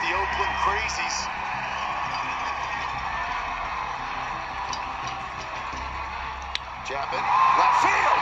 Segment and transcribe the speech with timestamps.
[0.00, 1.28] the Oakland Crazies.
[6.88, 7.20] Chapman,
[7.60, 8.20] left field.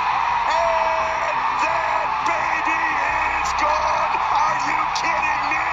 [0.50, 2.82] And that baby
[3.38, 4.10] is gone.
[4.42, 5.66] Are you kidding me?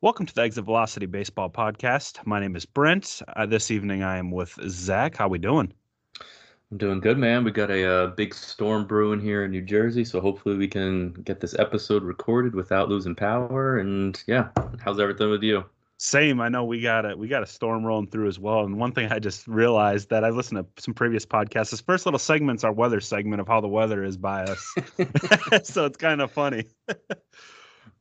[0.00, 2.24] Welcome to the Exit Velocity Baseball Podcast.
[2.26, 3.20] My name is Brent.
[3.36, 5.16] Uh, this evening I am with Zach.
[5.16, 5.74] How we doing?
[6.70, 7.42] I'm doing good, man.
[7.42, 11.12] We got a uh, big storm brewing here in New Jersey, so hopefully we can
[11.12, 13.78] get this episode recorded without losing power.
[13.78, 15.64] And yeah, how's everything with you?
[15.98, 16.40] Same.
[16.40, 18.60] I know we got a we got a storm rolling through as well.
[18.60, 21.72] And one thing I just realized that I listened to some previous podcasts.
[21.72, 24.74] This first little segment's our weather segment of how the weather is by us,
[25.64, 26.66] so it's kind of funny.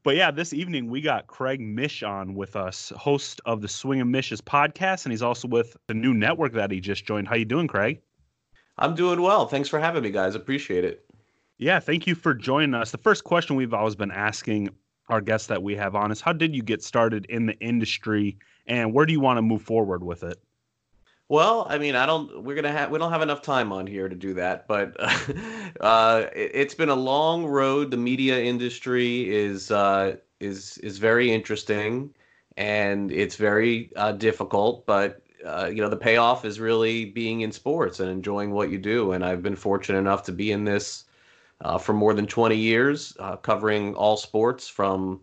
[0.02, 4.00] But yeah, this evening we got Craig Mish on with us, host of the Swing
[4.00, 7.28] and Mishes podcast, and he's also with the new network that he just joined.
[7.28, 8.02] How you doing, Craig?
[8.80, 9.46] I'm doing well.
[9.46, 10.36] Thanks for having me, guys.
[10.36, 11.06] Appreciate it.
[11.58, 12.92] Yeah, thank you for joining us.
[12.92, 14.70] The first question we've always been asking
[15.10, 18.38] our guests that we have on is how did you get started in the industry
[18.66, 20.40] and where do you want to move forward with it?
[21.28, 22.44] Well, I mean, I don't.
[22.44, 22.90] We're gonna have.
[22.90, 24.68] We don't have enough time on here to do that.
[24.68, 24.96] But
[25.80, 27.92] uh, it, has been a long road.
[27.92, 32.16] The media industry is uh, is is very interesting,
[32.58, 34.88] and it's very uh, difficult.
[34.88, 38.78] But uh, you know the payoff is really being in sports and enjoying what you
[38.78, 39.14] do.
[39.14, 41.06] And i've been fortunate enough to be in this
[41.62, 45.22] uh, for more than 20 years uh, covering all sports from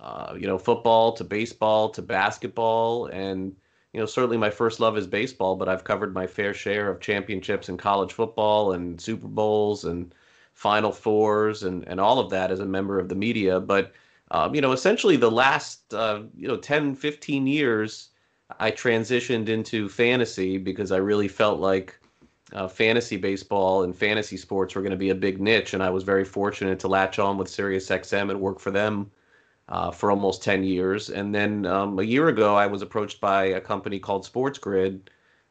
[0.00, 3.06] uh, you know football to baseball to basketball.
[3.06, 3.54] And
[3.92, 7.00] you know certainly my first love is baseball but i've covered my fair share of
[7.00, 10.12] championships in college football and super bowls and
[10.56, 13.60] final fours and, and all of that as a member of the media.
[13.60, 13.92] But
[14.32, 18.08] um, you know essentially the last uh, you know 10 15 years
[18.58, 21.98] I transitioned into fantasy because I really felt like
[22.52, 25.90] uh, fantasy baseball and fantasy sports were going to be a big niche, and I
[25.90, 29.10] was very fortunate to latch on with SiriusXM and work for them
[29.68, 31.10] uh, for almost 10 years.
[31.10, 35.00] And then um, a year ago, I was approached by a company called SportsGrid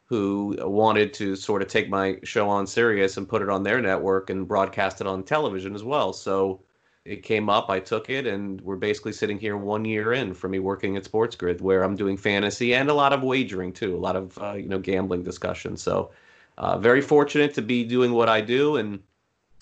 [0.04, 3.82] who wanted to sort of take my show on Sirius and put it on their
[3.82, 6.12] network and broadcast it on television as well.
[6.12, 6.62] So
[7.06, 10.48] it came up, I took it, and we're basically sitting here one year in for
[10.48, 13.98] me working at SportsGrid, where I'm doing fantasy and a lot of wagering too, a
[13.98, 15.76] lot of uh, you know gambling discussion.
[15.76, 16.10] So,
[16.58, 19.00] uh, very fortunate to be doing what I do, and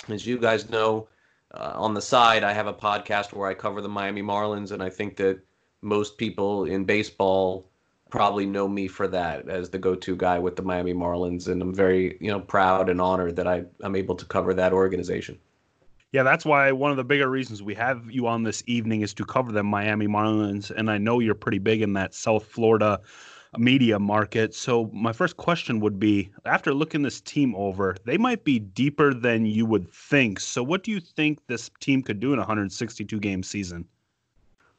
[0.08, 1.08] as you guys know,
[1.52, 4.82] uh, on the side, I have a podcast where I cover the Miami Marlins, and
[4.82, 5.40] I think that
[5.82, 7.68] most people in baseball
[8.10, 11.74] probably know me for that as the go-to guy with the Miami Marlins, and I'm
[11.74, 15.38] very you know proud and honored that I I'm able to cover that organization.
[16.14, 19.12] Yeah, that's why one of the bigger reasons we have you on this evening is
[19.14, 20.70] to cover the Miami Marlins.
[20.70, 23.00] And I know you're pretty big in that South Florida
[23.58, 24.54] media market.
[24.54, 29.12] So, my first question would be after looking this team over, they might be deeper
[29.12, 30.38] than you would think.
[30.38, 33.84] So, what do you think this team could do in a 162 game season?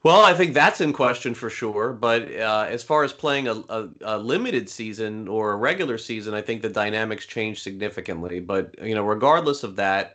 [0.03, 1.91] Well, I think that's in question for sure.
[1.91, 6.34] But uh, as far as playing a, a, a, limited season or a regular season,
[6.34, 8.40] I think the dynamics change significantly.
[8.40, 10.15] But you know, regardless of that,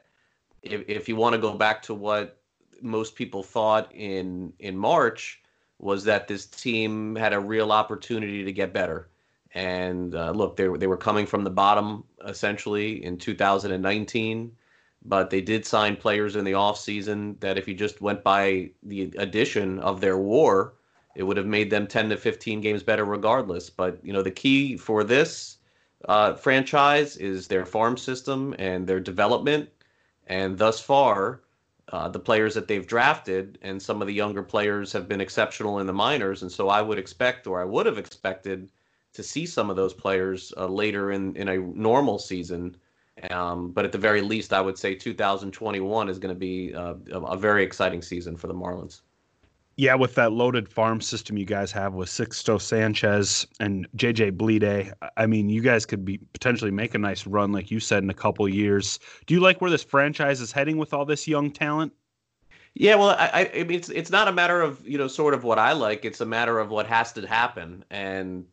[0.63, 2.41] if, if you want to go back to what
[2.83, 5.41] most people thought in in March
[5.79, 9.09] was that this team had a real opportunity to get better.
[9.53, 14.53] And uh, look, they they were coming from the bottom essentially in 2019,
[15.05, 19.13] but they did sign players in the offseason that if you just went by the
[19.19, 20.75] addition of their WAR,
[21.17, 23.71] it would have made them 10 to 15 games better regardless.
[23.71, 25.57] But you know, the key for this
[26.09, 29.69] uh, franchise is their farm system and their development
[30.31, 31.41] and thus far,
[31.89, 35.81] uh, the players that they've drafted and some of the younger players have been exceptional
[35.81, 36.43] in the minors.
[36.43, 38.71] And so I would expect, or I would have expected,
[39.13, 42.77] to see some of those players uh, later in, in a normal season.
[43.31, 46.95] Um, but at the very least, I would say 2021 is going to be uh,
[47.13, 49.01] a very exciting season for the Marlins.
[49.81, 54.93] Yeah, with that loaded farm system you guys have with Sixto Sanchez and JJ Bleday,
[55.17, 58.11] I mean, you guys could be potentially make a nice run, like you said, in
[58.11, 58.99] a couple years.
[59.25, 61.95] Do you like where this franchise is heading with all this young talent?
[62.75, 65.45] Yeah, well, I, I mean, it's it's not a matter of you know sort of
[65.45, 66.05] what I like.
[66.05, 68.45] It's a matter of what has to happen, and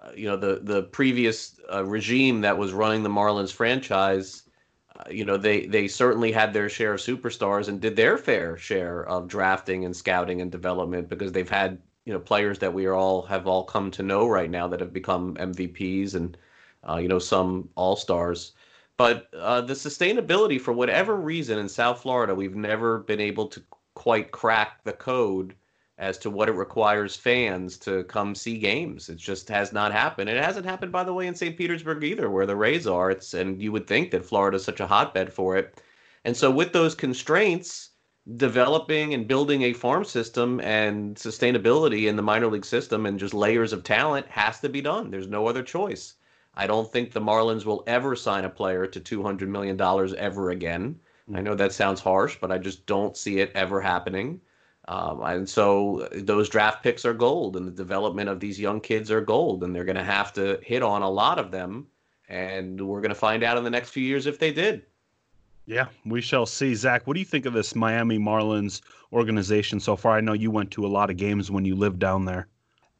[0.00, 4.47] uh, you know the the previous uh, regime that was running the Marlins franchise
[5.10, 9.06] you know they they certainly had their share of superstars and did their fair share
[9.06, 12.94] of drafting and scouting and development because they've had you know players that we are
[12.94, 16.36] all have all come to know right now that have become MVPs and
[16.88, 18.52] uh, you know some all stars.
[18.96, 23.62] But uh, the sustainability, for whatever reason, in South Florida, we've never been able to
[23.94, 25.54] quite crack the code
[25.98, 29.08] as to what it requires fans to come see games.
[29.08, 30.30] It just has not happened.
[30.30, 31.56] It hasn't happened, by the way, in St.
[31.56, 33.10] Petersburg either, where the Rays are.
[33.10, 35.82] It's and you would think that Florida is such a hotbed for it.
[36.24, 37.90] And so with those constraints,
[38.36, 43.34] developing and building a farm system and sustainability in the minor league system and just
[43.34, 45.10] layers of talent has to be done.
[45.10, 46.14] There's no other choice.
[46.54, 51.00] I don't think the Marlins will ever sign a player to $200 million ever again.
[51.28, 51.36] Hmm.
[51.36, 54.40] I know that sounds harsh, but I just don't see it ever happening.
[54.88, 59.10] Um, and so those draft picks are gold, and the development of these young kids
[59.10, 61.86] are gold, and they're going to have to hit on a lot of them.
[62.30, 64.82] And we're going to find out in the next few years if they did.
[65.66, 66.74] Yeah, we shall see.
[66.74, 68.80] Zach, what do you think of this Miami Marlins
[69.12, 70.16] organization so far?
[70.16, 72.48] I know you went to a lot of games when you lived down there.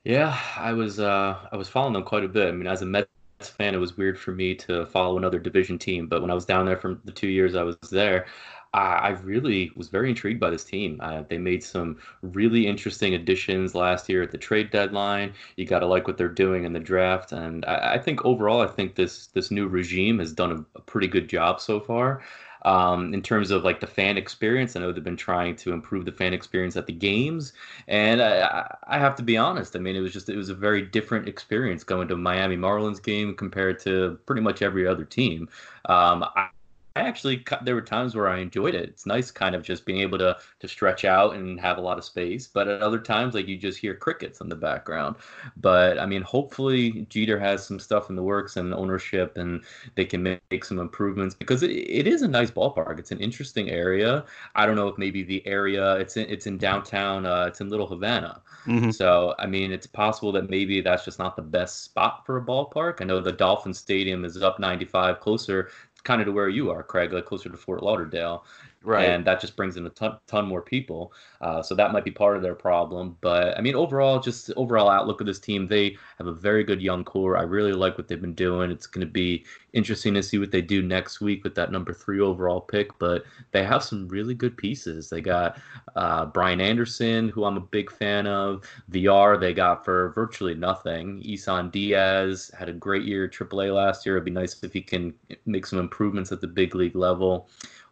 [0.04, 2.48] Yeah, I was uh, I was following them quite a bit.
[2.48, 3.08] I mean, as a Mets
[3.40, 6.06] fan, it was weird for me to follow another division team.
[6.06, 8.26] But when I was down there for the two years I was there,
[8.74, 11.00] I, really was very intrigued by this team.
[11.02, 15.32] Uh, they made some really interesting additions last year at the trade deadline.
[15.56, 18.60] You got to like what they're doing in the draft, and I, I, think overall,
[18.60, 22.22] I think this this new regime has done a, a pretty good job so far
[22.62, 24.76] um, in terms of like the fan experience.
[24.76, 27.52] I know they've been trying to improve the fan experience at the games,
[27.86, 29.76] and I, I have to be honest.
[29.76, 33.02] I mean, it was just it was a very different experience going to Miami Marlins
[33.02, 35.48] game compared to pretty much every other team.
[35.86, 36.48] Um, I,
[36.98, 38.88] I actually there were times where I enjoyed it.
[38.88, 41.96] It's nice kind of just being able to to stretch out and have a lot
[41.96, 45.16] of space, but at other times like you just hear crickets in the background.
[45.56, 49.64] But I mean, hopefully Jeter has some stuff in the works and ownership and
[49.94, 52.98] they can make some improvements because it, it is a nice ballpark.
[52.98, 54.24] It's an interesting area.
[54.56, 57.68] I don't know if maybe the area it's in it's in downtown uh, it's in
[57.68, 58.42] Little Havana.
[58.66, 58.90] Mm-hmm.
[58.90, 62.44] So I mean, it's possible that maybe that's just not the best spot for a
[62.44, 63.00] ballpark.
[63.00, 65.70] I know the Dolphin Stadium is up 95 closer
[66.04, 68.44] kind of to where you are, Craig, like closer to Fort Lauderdale.
[68.84, 69.06] Right.
[69.06, 71.12] And that just brings in a ton, ton more people.
[71.40, 73.16] Uh, so that might be part of their problem.
[73.20, 76.80] But I mean, overall, just overall outlook of this team, they have a very good
[76.80, 77.36] young core.
[77.36, 78.70] I really like what they've been doing.
[78.70, 81.92] It's going to be interesting to see what they do next week with that number
[81.92, 82.96] three overall pick.
[83.00, 85.10] But they have some really good pieces.
[85.10, 85.58] They got
[85.96, 88.62] uh, Brian Anderson, who I'm a big fan of.
[88.92, 91.20] VR, they got for virtually nothing.
[91.24, 94.16] Isan Diaz had a great year at AAA last year.
[94.16, 95.14] It'd be nice if he can
[95.46, 97.48] make some improvements at the big league level.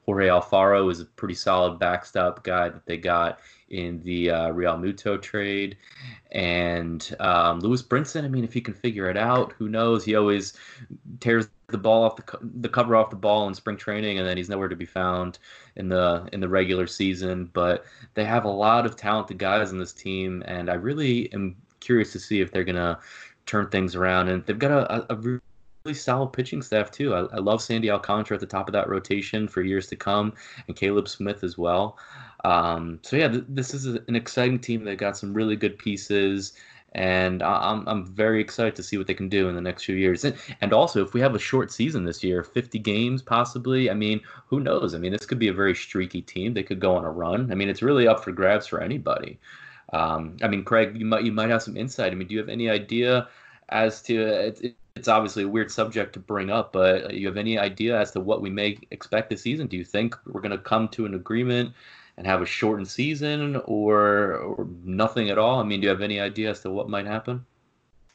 [0.06, 5.20] Jorge Alfaro is a pretty solid backstop guy that they got in the uh, Realmuto
[5.20, 5.76] trade.
[6.30, 10.04] And um, Lewis Brinson, I mean, if he can figure it out, who knows?
[10.04, 10.54] He always
[11.18, 14.26] tears the ball off the, co- the cover off the ball in spring training, and
[14.26, 15.40] then he's nowhere to be found
[15.74, 17.50] in the in the regular season.
[17.52, 21.56] But they have a lot of talented guys in this team, and I really am
[21.80, 23.00] curious to see if they're gonna
[23.46, 24.28] turn things around.
[24.28, 25.40] And they've got a, a, really
[25.94, 27.14] solid pitching staff too.
[27.14, 30.32] I, I, love Sandy Alcantara at the top of that rotation for years to come,
[30.66, 31.98] and Caleb Smith as well.
[32.44, 34.84] Um, so yeah, th- this is a, an exciting team.
[34.84, 36.52] They got some really good pieces,
[36.92, 39.84] and I- I'm I'm very excited to see what they can do in the next
[39.84, 40.24] few years.
[40.24, 43.90] And, and also, if we have a short season this year, 50 games possibly.
[43.90, 44.94] I mean, who knows?
[44.94, 46.54] I mean, this could be a very streaky team.
[46.54, 47.50] They could go on a run.
[47.52, 49.38] I mean, it's really up for grabs for anybody.
[49.92, 52.12] Um, I mean, Craig, you might you might have some insight.
[52.12, 53.28] I mean, do you have any idea
[53.68, 57.58] as to it, it's obviously a weird subject to bring up, but you have any
[57.58, 59.66] idea as to what we may expect this season?
[59.66, 61.74] Do you think we're going to come to an agreement
[62.16, 65.60] and have a shortened season, or or nothing at all?
[65.60, 67.44] I mean, do you have any idea as to what might happen?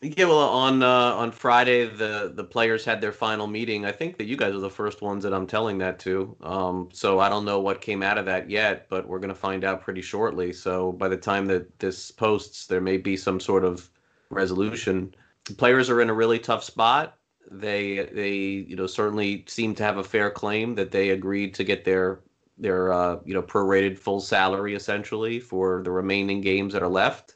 [0.02, 3.86] Yeah, well, on uh, on Friday, the the players had their final meeting.
[3.86, 6.36] I think that you guys are the first ones that I'm telling that to.
[6.42, 9.36] Um, so I don't know what came out of that yet, but we're going to
[9.36, 10.52] find out pretty shortly.
[10.54, 13.88] So by the time that this posts, there may be some sort of
[14.32, 15.14] resolution
[15.58, 17.18] players are in a really tough spot.
[17.50, 21.64] They they you know certainly seem to have a fair claim that they agreed to
[21.64, 22.22] get their
[22.58, 27.36] their uh, you know prorated full salary essentially for the remaining games that are left.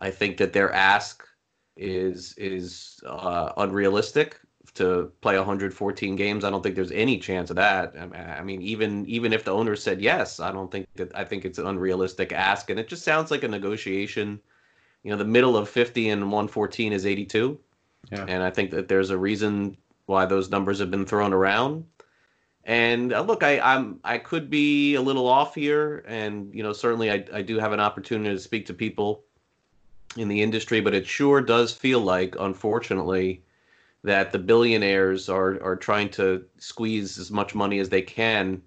[0.00, 1.24] I think that their ask
[1.76, 4.40] is is uh, unrealistic
[4.74, 6.44] to play 114 games.
[6.44, 7.94] I don't think there's any chance of that.
[7.96, 11.14] I mean, even even if the owner said yes, I don't think that.
[11.16, 14.40] I think it's an unrealistic ask, and it just sounds like a negotiation
[15.04, 17.58] you know the middle of 50 and 114 is 82
[18.10, 18.24] yeah.
[18.26, 21.86] and i think that there's a reason why those numbers have been thrown around.
[22.64, 26.72] And uh, look i i'm i could be a little off here and you know
[26.72, 29.22] certainly I, I do have an opportunity to speak to people
[30.16, 33.42] in the industry but it sure does feel like unfortunately
[34.04, 38.62] that the billionaires are are trying to squeeze as much money as they can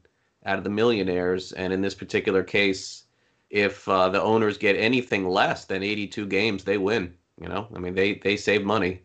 [0.48, 1.52] out of the millionaires.
[1.52, 3.04] And in this particular case
[3.50, 7.14] if uh, the owners get anything less than 82 games, they win.
[7.40, 9.02] You know, I mean, they they save money,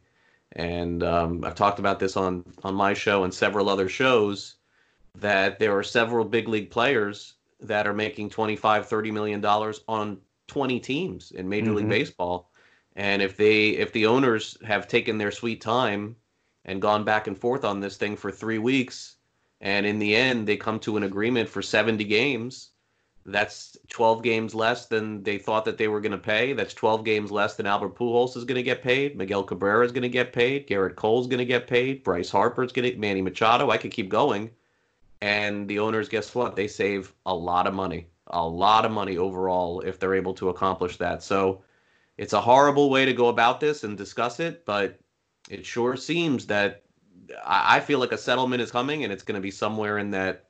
[0.52, 4.56] and um, I've talked about this on on my show and several other shows
[5.14, 10.18] that there are several big league players that are making 25 30 million dollars on
[10.48, 11.76] 20 teams in major mm-hmm.
[11.76, 12.50] league baseball
[12.96, 16.16] and if they if the owners have taken their sweet time
[16.64, 19.16] and gone back and forth on this thing for 3 weeks
[19.62, 22.71] And in the end, they come to an agreement for 70 games.
[23.24, 26.54] That's 12 games less than they thought that they were going to pay.
[26.54, 29.16] That's 12 games less than Albert Pujols is going to get paid.
[29.16, 30.66] Miguel Cabrera is going to get paid.
[30.66, 32.02] Gerrit Cole's going to get paid.
[32.02, 33.70] Bryce Harper's going to Manny Machado.
[33.70, 34.50] I could keep going.
[35.20, 36.56] And the owners, guess what?
[36.56, 40.48] They save a lot of money, a lot of money overall if they're able to
[40.48, 41.22] accomplish that.
[41.22, 41.62] So
[42.18, 44.98] it's a horrible way to go about this and discuss it, but
[45.48, 46.82] it sure seems that
[47.44, 50.48] I feel like a settlement is coming and it's going to be somewhere in that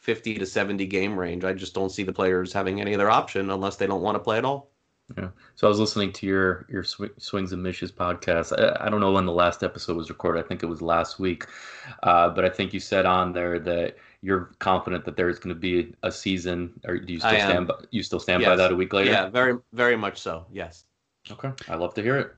[0.00, 1.44] 50 to 70 game range.
[1.44, 4.20] I just don't see the players having any other option unless they don't want to
[4.20, 4.70] play at all.
[5.16, 5.28] Yeah.
[5.56, 8.52] So I was listening to your your sw- swings and misses podcast.
[8.58, 10.44] I, I, don't know when the last episode was recorded.
[10.44, 11.46] I think it was last week,
[12.04, 15.60] uh, but I think you said on there that you're confident that there's going to
[15.60, 16.78] be a season.
[16.86, 17.66] Or do you still stand?
[17.66, 18.50] By, you still stand yes.
[18.50, 19.10] by that a week later?
[19.10, 20.46] Yeah, very very much so.
[20.52, 20.84] Yes.
[21.28, 22.32] Okay, I love to hear it.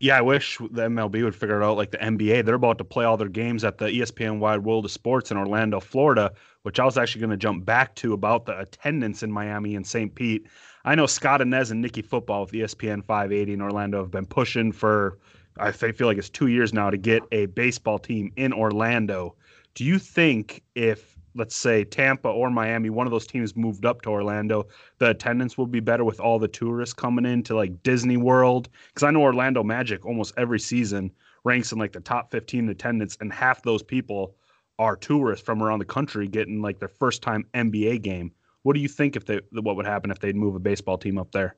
[0.00, 2.44] Yeah, I wish the MLB would figure it out like the NBA.
[2.44, 5.36] They're about to play all their games at the ESPN Wide World of Sports in
[5.36, 9.32] Orlando, Florida, which I was actually going to jump back to about the attendance in
[9.32, 10.14] Miami and St.
[10.14, 10.46] Pete.
[10.84, 14.70] I know Scott Inez and Nikki Football with ESPN 580 in Orlando have been pushing
[14.70, 15.18] for,
[15.58, 19.34] I feel like it's two years now to get a baseball team in Orlando.
[19.74, 24.02] Do you think if let's say Tampa or Miami, one of those teams moved up
[24.02, 24.66] to Orlando,
[24.98, 28.68] the attendance will be better with all the tourists coming into like Disney World.
[28.88, 31.12] Because I know Orlando Magic almost every season
[31.44, 34.34] ranks in like the top 15 attendance, and half those people
[34.78, 38.32] are tourists from around the country getting like their first time NBA game.
[38.62, 41.18] What do you think if they what would happen if they'd move a baseball team
[41.18, 41.56] up there?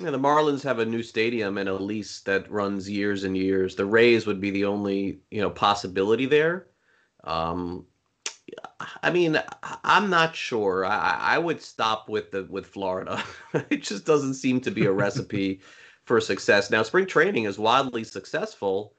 [0.00, 3.76] Yeah, the Marlins have a new stadium and a lease that runs years and years.
[3.76, 6.66] The Rays would be the only you know possibility there.
[7.24, 7.86] Um,
[9.02, 9.40] I mean,
[9.84, 10.84] I'm not sure.
[10.84, 13.22] I, I would stop with the with Florida.
[13.70, 15.60] it just doesn't seem to be a recipe
[16.04, 16.70] for success.
[16.70, 18.94] Now, spring training is wildly successful,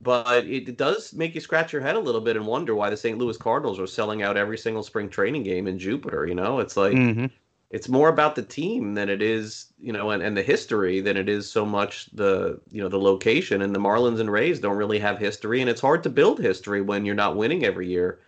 [0.00, 2.96] but it does make you scratch your head a little bit and wonder why the
[2.96, 3.18] St.
[3.18, 6.26] Louis Cardinals are selling out every single spring training game in Jupiter.
[6.26, 7.26] You know, it's like mm-hmm.
[7.70, 11.16] it's more about the team than it is, you know, and, and the history than
[11.16, 13.62] it is so much the you know the location.
[13.62, 16.82] And the Marlins and Rays don't really have history, and it's hard to build history
[16.82, 18.18] when you're not winning every year.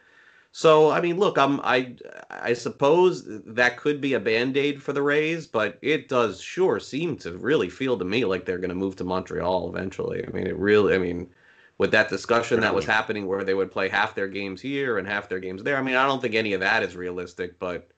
[0.57, 1.97] So I mean, look, I'm I
[2.31, 7.17] I suppose that could be a band-aid for the Rays, but it does sure seem
[7.19, 10.25] to really feel to me like they're going to move to Montreal eventually.
[10.25, 11.29] I mean, it really I mean,
[11.79, 15.09] with that discussion that was happening where they would play half their games here and
[15.09, 15.77] half their games there.
[15.77, 17.89] I mean, I don't think any of that is realistic, but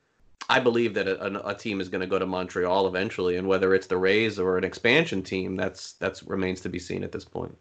[0.48, 3.74] I believe that a, a team is going to go to Montreal eventually, and whether
[3.74, 7.26] it's the Rays or an expansion team, that's that's remains to be seen at this
[7.26, 7.54] point.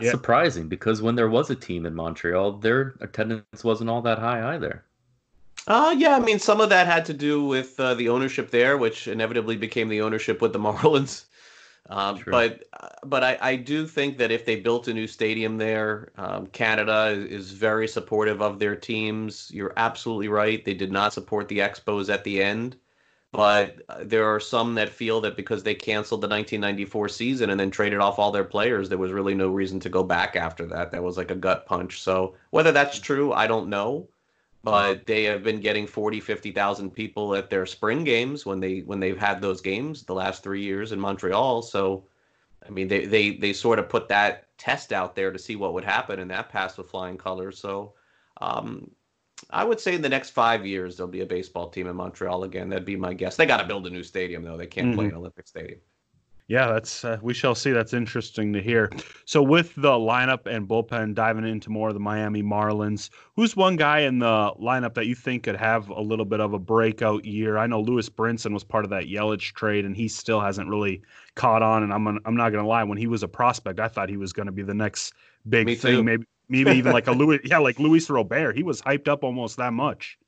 [0.00, 0.12] Yeah.
[0.12, 4.54] Surprising because when there was a team in Montreal, their attendance wasn't all that high
[4.54, 4.84] either.
[5.66, 8.78] Uh, yeah, I mean, some of that had to do with uh, the ownership there,
[8.78, 11.24] which inevitably became the ownership with the Marlins.
[11.90, 15.56] Um, but uh, but I, I do think that if they built a new stadium
[15.56, 19.50] there, um, Canada is very supportive of their teams.
[19.52, 22.76] You're absolutely right; they did not support the Expos at the end
[23.32, 27.60] but uh, there are some that feel that because they canceled the 1994 season and
[27.60, 30.66] then traded off all their players, there was really no reason to go back after
[30.66, 30.90] that.
[30.90, 32.00] That was like a gut punch.
[32.00, 34.08] So whether that's true, I don't know.
[34.64, 39.00] But they have been getting 40, 50,000 people at their spring games when they when
[39.00, 41.62] they've had those games the last three years in Montreal.
[41.62, 42.04] So,
[42.66, 45.74] I mean, they they they sort of put that test out there to see what
[45.74, 47.58] would happen, and that passed with flying colors.
[47.58, 47.94] So,
[48.40, 48.90] um,
[49.50, 52.44] I would say in the next five years there'll be a baseball team in Montreal
[52.44, 52.68] again.
[52.68, 53.36] That'd be my guess.
[53.36, 54.56] They got to build a new stadium though.
[54.56, 54.96] They can't mm-hmm.
[54.96, 55.80] play an Olympic stadium.
[56.48, 57.72] Yeah, that's uh, we shall see.
[57.72, 58.90] That's interesting to hear.
[59.26, 63.76] So with the lineup and bullpen diving into more of the Miami Marlins, who's one
[63.76, 67.26] guy in the lineup that you think could have a little bit of a breakout
[67.26, 67.58] year?
[67.58, 71.02] I know Lewis Brinson was part of that Yelich trade, and he still hasn't really
[71.34, 71.82] caught on.
[71.82, 74.32] And I'm I'm not gonna lie, when he was a prospect, I thought he was
[74.32, 75.12] going to be the next
[75.50, 75.96] big Me thing.
[75.96, 76.02] Too.
[76.02, 78.56] Maybe maybe even like a Louis, yeah, like Luis Robert.
[78.56, 80.18] He was hyped up almost that much.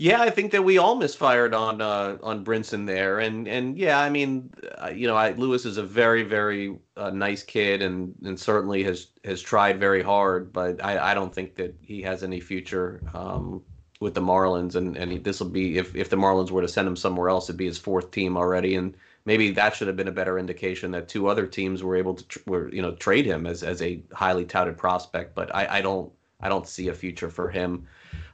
[0.00, 3.98] Yeah, I think that we all misfired on uh, on Brinson there, and and yeah,
[3.98, 8.14] I mean, uh, you know, I, Lewis is a very very uh, nice kid, and
[8.24, 12.22] and certainly has has tried very hard, but I, I don't think that he has
[12.22, 13.60] any future um,
[13.98, 16.86] with the Marlins, and and this will be if if the Marlins were to send
[16.86, 18.94] him somewhere else, it'd be his fourth team already, and
[19.28, 22.24] maybe that should have been a better indication that two other teams were able to
[22.28, 25.34] tr- were you know trade him as as a highly touted prospect.
[25.34, 27.86] But I, I don't I don't see a future for him.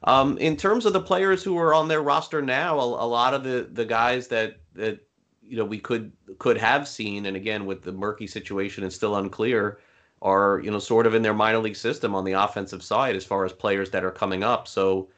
[0.05, 3.35] Um, in terms of the players who are on their roster now, a, a lot
[3.35, 5.01] of the the guys that that
[5.43, 9.17] you know we could could have seen, and again with the murky situation, it's still
[9.17, 9.81] unclear,
[10.23, 13.25] are you know sort of in their minor league system on the offensive side as
[13.25, 14.69] far as players that are coming up.
[14.69, 15.09] So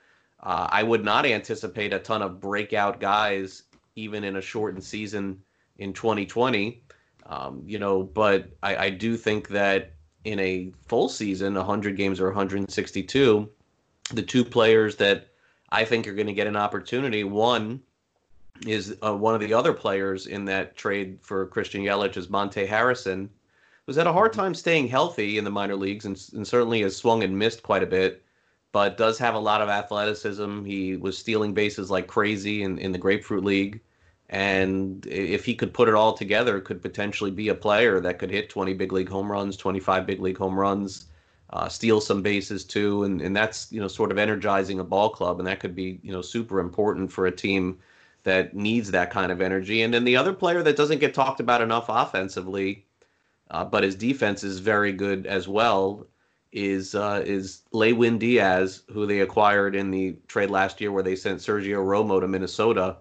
[0.41, 3.65] uh, I would not anticipate a ton of breakout guys
[3.95, 5.43] even in a shortened season
[5.79, 6.83] in 2020.
[7.27, 9.93] Um, you know, but I, I do think that
[10.25, 13.49] in a full season, 100 games or 162,
[14.13, 15.29] the two players that
[15.71, 17.25] I think are going to get an opportunity.
[17.25, 17.81] One
[18.67, 22.65] is uh, one of the other players in that trade for Christian Yelich is Monte
[22.65, 23.29] Harrison,
[23.85, 26.97] who's had a hard time staying healthy in the minor leagues and, and certainly has
[26.97, 28.23] swung and missed quite a bit,
[28.73, 30.65] but does have a lot of athleticism.
[30.65, 33.81] He was stealing bases like crazy in, in the Grapefruit League.
[34.29, 38.31] And if he could put it all together, could potentially be a player that could
[38.31, 41.07] hit 20 big league home runs, 25 big league home runs,
[41.51, 45.11] uh, steal some bases too, and and that's you know sort of energizing a ball
[45.11, 47.79] club, and that could be you know super important for a team
[48.25, 49.83] that needs that kind of energy.
[49.83, 52.85] And then the other player that doesn't get talked about enough offensively,
[53.53, 56.05] uh, but his defense is very good as well,
[56.51, 61.15] is uh, is Lewin Diaz, who they acquired in the trade last year, where they
[61.15, 62.97] sent Sergio Romo to Minnesota.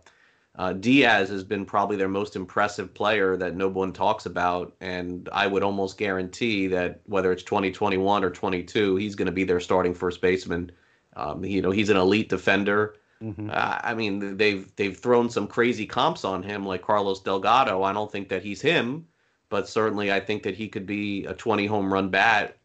[0.58, 5.28] Uh, Diaz has been probably their most impressive player that no one talks about, and
[5.34, 9.60] I would almost guarantee that whether it's 2021 or 22, he's going to be their
[9.60, 10.72] starting first baseman.
[11.18, 12.96] Um, you know, he's an elite defender.
[13.22, 13.50] Mm-hmm.
[13.50, 17.84] Uh, I mean, they've they've thrown some crazy comps on him, like Carlos Delgado.
[17.84, 19.08] I don't think that he's him,
[19.50, 22.58] but certainly I think that he could be a 20 home run bat,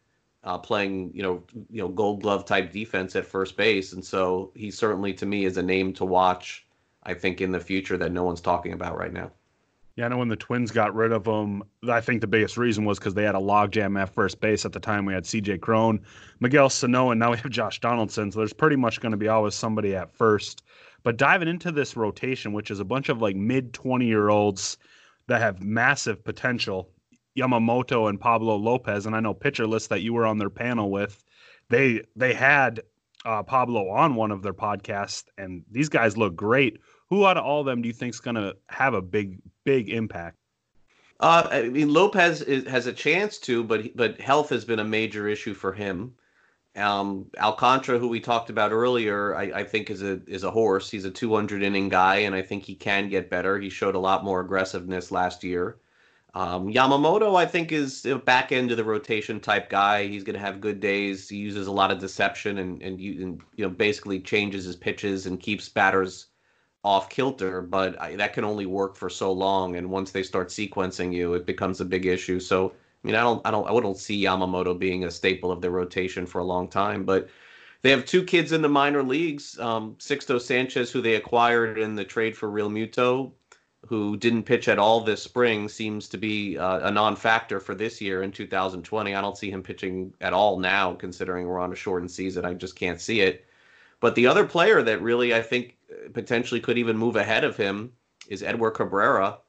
[0.45, 4.51] uh, playing you know you know Gold Glove type defense at first base, and so
[4.55, 6.65] he certainly to me is a name to watch
[7.03, 9.31] I think in the future that no one's talking about right now.
[9.95, 12.85] Yeah, I know when the Twins got rid of him, I think the biggest reason
[12.85, 15.05] was because they had a logjam at first base at the time.
[15.05, 15.57] We had C.J.
[15.57, 15.99] Cron,
[16.39, 18.31] Miguel Sano, and now we have Josh Donaldson.
[18.31, 20.63] So there's pretty much going to be always somebody at first.
[21.03, 24.77] But diving into this rotation, which is a bunch of like mid 20 year olds
[25.27, 26.89] that have massive potential,
[27.37, 30.89] Yamamoto and Pablo Lopez, and I know pitcher lists that you were on their panel
[30.89, 31.23] with,
[31.69, 32.81] they they had
[33.25, 36.79] uh, Pablo on one of their podcasts, and these guys look great.
[37.09, 39.39] Who out of all of them do you think is going to have a big,
[39.63, 40.37] big impact?
[41.19, 44.83] Uh, I mean, Lopez is, has a chance to, but but health has been a
[44.83, 46.13] major issue for him.
[46.75, 50.89] Um, Alcantara, who we talked about earlier, I, I, think is a is a horse.
[50.89, 53.59] He's a 200 inning guy, and I think he can get better.
[53.59, 55.77] He showed a lot more aggressiveness last year.
[56.33, 60.07] Um, Yamamoto, I think, is a back end of the rotation type guy.
[60.07, 61.27] He's going to have good days.
[61.27, 64.75] He uses a lot of deception and and you, and, you know basically changes his
[64.75, 66.27] pitches and keeps batters
[66.83, 67.61] off kilter.
[67.61, 69.75] But I, that can only work for so long.
[69.75, 72.39] And once they start sequencing you, it becomes a big issue.
[72.39, 75.61] So I mean, I don't, I don't, I wouldn't see Yamamoto being a staple of
[75.61, 77.03] the rotation for a long time.
[77.03, 77.29] But
[77.81, 79.57] they have two kids in the minor leagues.
[79.59, 83.31] Um, Sixto Sanchez, who they acquired in the trade for Realmuto,
[83.87, 87.99] who didn't pitch at all this spring, seems to be uh, a non-factor for this
[87.99, 89.15] year in 2020.
[89.15, 92.45] I don't see him pitching at all now, considering we're on a shortened season.
[92.45, 93.45] I just can't see it.
[93.99, 95.77] But the other player that really I think
[96.13, 97.91] potentially could even move ahead of him
[98.27, 99.39] is Edward Cabrera,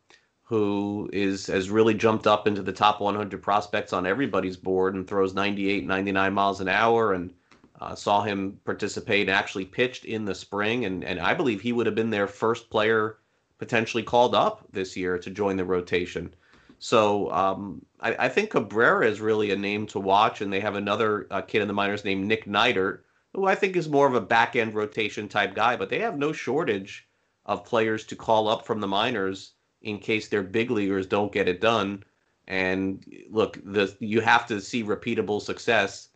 [0.42, 5.06] who is has really jumped up into the top 100 prospects on everybody's board and
[5.06, 7.12] throws 98, 99 miles an hour.
[7.12, 7.32] And
[7.80, 10.84] uh, saw him participate and actually pitched in the spring.
[10.84, 13.16] And, and I believe he would have been their first player
[13.62, 16.34] potentially called up this year to join the rotation.
[16.80, 20.74] So um, I, I, think Cabrera is really a name to watch, and they have
[20.74, 24.16] another uh, kid in the minors named Nick Neidert, who I think is more of
[24.16, 25.76] a back end rotation type guy.
[25.76, 27.06] But they have no shortage
[27.46, 31.46] of players to call up from the minors in case their big leaguers don't get
[31.46, 32.02] it done.
[32.48, 36.08] And look, the you have to see repeatable success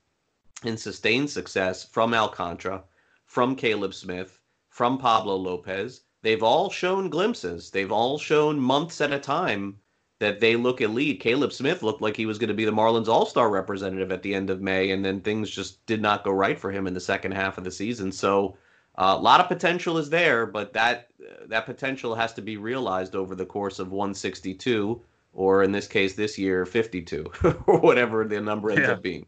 [0.65, 2.83] and sustained success from Alcantara,
[3.25, 7.71] from Caleb Smith, from Pablo Lopez they've all shown glimpses.
[7.71, 9.79] They've all shown months at a time
[10.19, 11.21] that they look elite.
[11.21, 14.23] Caleb Smith looked like he was going to be the Marlins All Star representative at
[14.23, 16.95] the end of May, and then things just did not go right for him in
[16.95, 18.11] the second half of the season.
[18.11, 18.57] So
[18.97, 21.11] uh, a lot of potential is there, but that
[21.47, 25.01] that potential has to be realized over the course of 162,
[25.33, 27.25] or in this case, this year 52,
[27.67, 28.93] or whatever the number ends yeah.
[28.93, 29.27] up being.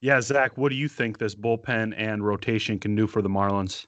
[0.00, 3.86] Yeah, Zach, what do you think this bullpen and rotation can do for the Marlins?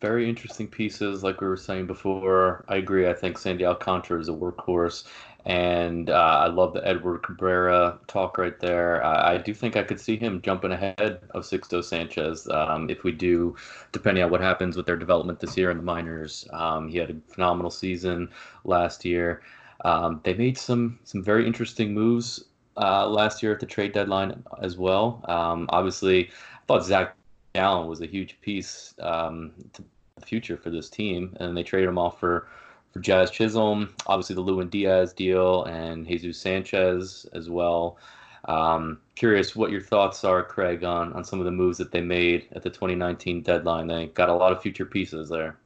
[0.00, 2.64] Very interesting pieces, like we were saying before.
[2.68, 3.08] I agree.
[3.08, 5.04] I think Sandy Alcantara is a workhorse,
[5.46, 9.02] and uh, I love the Edward Cabrera talk right there.
[9.02, 13.04] I, I, do think I could see him jumping ahead of Sixto Sanchez um, if
[13.04, 13.56] we do,
[13.92, 16.46] depending on what happens with their development this year in the minors.
[16.52, 18.30] Um, he had a phenomenal season
[18.64, 19.42] last year.
[19.84, 22.44] Um, they made some some very interesting moves
[22.76, 25.24] uh, last year at the trade deadline as well.
[25.28, 26.30] Um, obviously, I
[26.66, 27.14] thought Zach
[27.56, 29.82] Gallen was a huge piece um, to
[30.18, 32.48] the future for this team, and they traded him off for
[32.92, 37.98] for Jazz Chisholm, obviously the Lewin Diaz deal, and Jesus Sanchez as well.
[38.46, 42.00] Um, curious what your thoughts are, Craig, on on some of the moves that they
[42.00, 43.86] made at the 2019 deadline.
[43.86, 45.58] They got a lot of future pieces there.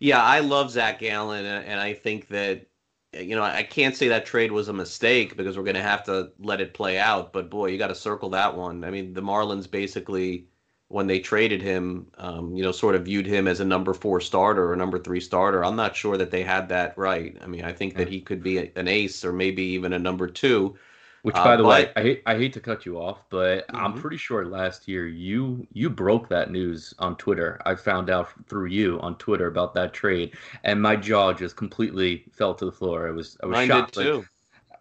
[0.00, 2.66] Yeah, I love Zach Gallen, and I think that
[3.12, 6.04] you know, I can't say that trade was a mistake because we're going to have
[6.04, 7.32] to let it play out.
[7.32, 8.84] But boy, you got to circle that one.
[8.84, 10.46] I mean, the Marlins basically
[10.88, 14.20] when they traded him, um, you know, sort of viewed him as a number four
[14.20, 15.64] starter or number three starter.
[15.64, 17.36] I'm not sure that they had that right.
[17.40, 19.98] I mean, I think that he could be a, an ace or maybe even a
[19.98, 20.76] number two.
[21.22, 23.94] Which, Uh, by the way, I hate I hate to cut you off, but I'm
[23.94, 23.94] Mhm.
[23.94, 27.60] pretty sure last year you you broke that news on Twitter.
[27.66, 32.26] I found out through you on Twitter about that trade, and my jaw just completely
[32.32, 33.08] fell to the floor.
[33.08, 33.70] I was I was Mine shocked.
[33.70, 34.28] did Like, too.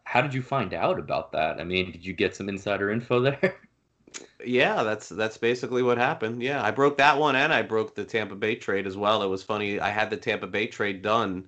[0.06, 1.60] how did you find out about that?
[1.62, 3.56] I mean, did you get some insider info there?
[4.43, 6.41] Yeah, that's that's basically what happened.
[6.41, 9.23] Yeah, I broke that one, and I broke the Tampa Bay trade as well.
[9.23, 9.80] It was funny.
[9.80, 11.47] I had the Tampa Bay trade done.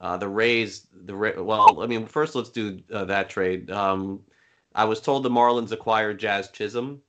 [0.00, 3.70] Uh, the Rays, the Ra- well, I mean, first let's do uh, that trade.
[3.70, 4.20] Um,
[4.74, 7.00] I was told the Marlins acquired Jazz Chisholm,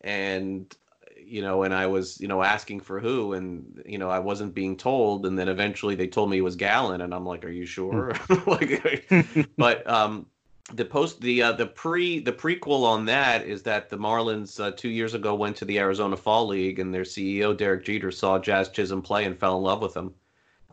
[0.00, 0.74] and
[1.22, 4.54] you know, and I was you know asking for who, and you know, I wasn't
[4.54, 7.50] being told, and then eventually they told me it was Gallen, and I'm like, are
[7.50, 8.14] you sure?
[8.46, 9.10] like,
[9.56, 10.26] but um,
[10.72, 14.70] the post the uh, the pre the prequel on that is that the Marlins uh,
[14.72, 18.38] two years ago went to the Arizona Fall League and their CEO Derek Jeter saw
[18.38, 20.14] Jazz Chisholm play and fell in love with him.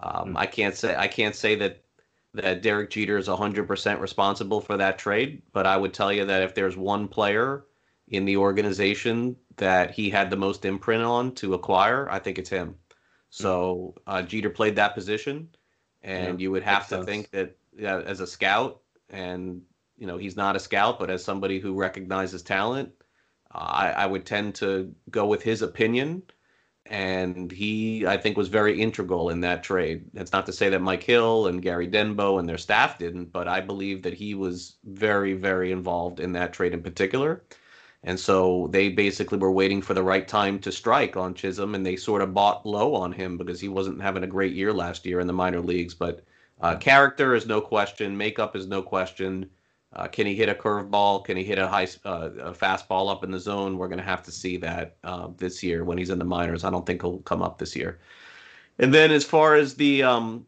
[0.02, 0.38] Um, Hmm.
[0.38, 1.84] I can't say I can't say that
[2.34, 6.26] that Derek Jeter is hundred percent responsible for that trade, but I would tell you
[6.26, 7.66] that if there's one player
[8.10, 12.50] in the organization that he had the most imprint on to acquire, I think it's
[12.50, 12.76] him.
[13.30, 15.50] So uh, Jeter played that position,
[16.04, 17.06] and Yeah, you would have to sense.
[17.06, 19.62] think that yeah, as a scout, and
[19.98, 22.92] you know he's not a scout, but as somebody who recognizes talent,
[23.54, 26.24] uh, I, I would tend to go with his opinion.
[26.88, 30.06] And he, I think, was very integral in that trade.
[30.14, 33.48] That's not to say that Mike Hill and Gary Denbo and their staff didn't, but
[33.48, 37.44] I believe that he was very, very involved in that trade in particular.
[38.04, 41.84] And so they basically were waiting for the right time to strike on Chisholm, and
[41.84, 45.08] they sort of bought low on him because he wasn't having a great year last
[45.08, 45.96] year in the minor leagues.
[45.96, 46.24] But
[46.62, 49.50] uh, character is no question, makeup is no question.
[49.96, 51.24] Uh, can he hit a curveball?
[51.24, 53.78] Can he hit a high uh, a fastball up in the zone?
[53.78, 56.64] We're going to have to see that uh, this year when he's in the minors.
[56.64, 58.00] I don't think he'll come up this year.
[58.78, 60.46] And then as far as the um,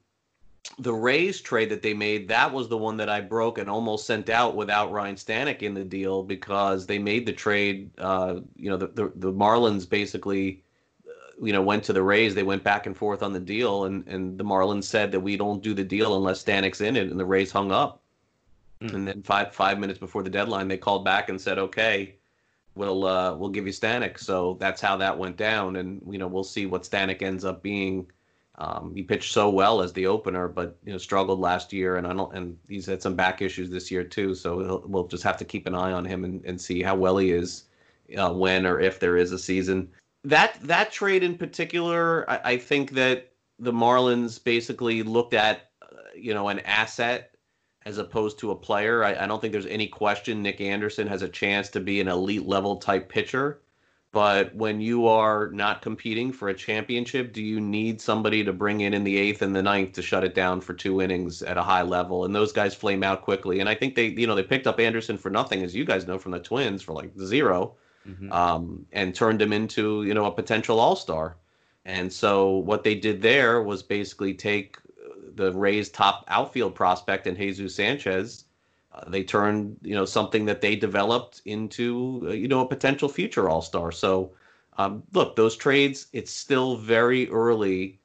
[0.79, 4.05] the Rays trade that they made, that was the one that I broke and almost
[4.05, 7.89] sent out without Ryan Stanek in the deal because they made the trade.
[7.97, 10.61] Uh, you know, the, the the Marlins basically,
[11.07, 12.35] uh, you know, went to the Rays.
[12.35, 15.37] They went back and forth on the deal, and and the Marlins said that we
[15.37, 18.01] don't do the deal unless Stanek's in it, and the Rays hung up.
[18.81, 18.95] Hmm.
[18.95, 22.15] And then five five minutes before the deadline, they called back and said, "Okay,
[22.75, 26.27] we'll uh, we'll give you Stanek." So that's how that went down, and you know
[26.27, 28.07] we'll see what Stanek ends up being.
[28.59, 32.07] Um, he pitched so well as the opener, but you know struggled last year, and
[32.07, 32.33] I don't.
[32.35, 34.35] And he's had some back issues this year too.
[34.35, 37.17] So we'll just have to keep an eye on him and, and see how well
[37.17, 37.65] he is
[38.15, 39.89] uh, when or if there is a season.
[40.23, 45.87] That that trade in particular, I, I think that the Marlins basically looked at uh,
[46.15, 47.36] you know an asset
[47.87, 49.01] as opposed to a player.
[49.01, 52.09] I, I don't think there's any question Nick Anderson has a chance to be an
[52.09, 53.61] elite level type pitcher.
[54.11, 58.81] But when you are not competing for a championship, do you need somebody to bring
[58.81, 61.57] in in the eighth and the ninth to shut it down for two innings at
[61.57, 62.25] a high level?
[62.25, 63.61] And those guys flame out quickly.
[63.61, 66.07] And I think they, you know, they picked up Anderson for nothing, as you guys
[66.07, 67.75] know from the Twins, for like zero,
[68.09, 68.31] Mhm.
[68.33, 71.37] um, and turned him into, you know, a potential All Star.
[71.85, 74.77] And so what they did there was basically take
[75.37, 78.45] the Rays' top outfield prospect and Jesus Sanchez.
[78.93, 83.07] Uh, they turned you know something that they developed into uh, you know a potential
[83.09, 83.91] future All Star.
[83.91, 84.31] So
[84.77, 86.07] um, look, those trades.
[86.13, 87.99] It's still very early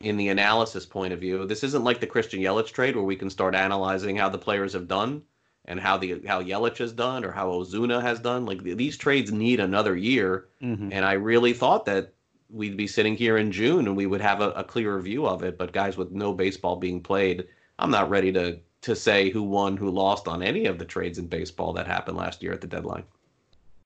[0.00, 1.46] in the analysis point of view.
[1.46, 4.72] This isn't like the Christian Yelich trade where we can start analyzing how the players
[4.74, 5.22] have done
[5.64, 8.44] and how the how Yelich has done or how Ozuna has done.
[8.46, 10.90] Like th- these trades need another year, Mhm.
[10.92, 12.12] and I really thought that
[12.50, 15.42] we'd be sitting here in June and we would have a, a clearer view of
[15.42, 15.58] it.
[15.58, 17.46] But guys, with no baseball being played,
[17.78, 21.18] I'm not ready to to say who won, who lost on any of the trades
[21.18, 23.04] in baseball that happened last year at the deadline.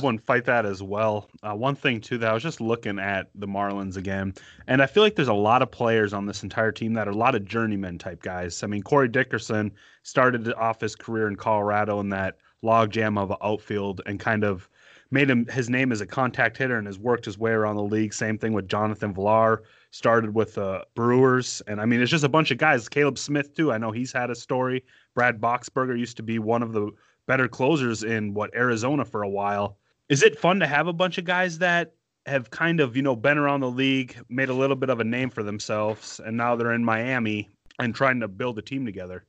[0.01, 1.29] one fight that as well.
[1.43, 4.35] Uh, one thing too that I was just looking at the Marlins again,
[4.67, 7.13] and I feel like there's a lot of players on this entire team that are
[7.13, 8.63] a lot of journeyman type guys.
[8.63, 13.37] I mean, Corey Dickerson started off his career in Colorado in that logjam of a
[13.45, 14.70] outfield and kind of
[15.11, 17.83] made him his name as a contact hitter and has worked his way around the
[17.83, 18.15] league.
[18.15, 19.63] Same thing with Jonathan Villar.
[19.93, 22.89] Started with uh, Brewers, and I mean, it's just a bunch of guys.
[22.89, 23.73] Caleb Smith too.
[23.73, 24.85] I know he's had a story.
[25.15, 26.93] Brad Boxberger used to be one of the
[27.27, 29.77] better closers in what Arizona for a while
[30.11, 31.95] is it fun to have a bunch of guys that
[32.27, 35.05] have kind of you know been around the league made a little bit of a
[35.05, 39.25] name for themselves and now they're in miami and trying to build a team together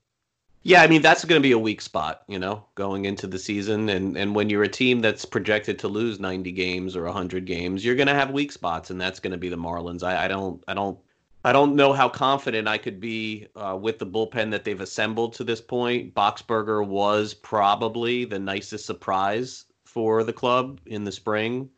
[0.64, 3.40] Yeah, I mean that's going to be a weak spot, you know, going into the
[3.40, 7.46] season, and and when you're a team that's projected to lose 90 games or 100
[7.46, 10.04] games, you're going to have weak spots, and that's going to be the Marlins.
[10.04, 11.00] I, I don't, I don't,
[11.44, 15.34] I don't know how confident I could be uh, with the bullpen that they've assembled
[15.34, 16.14] to this point.
[16.14, 21.70] Boxberger was probably the nicest surprise for the club in the spring.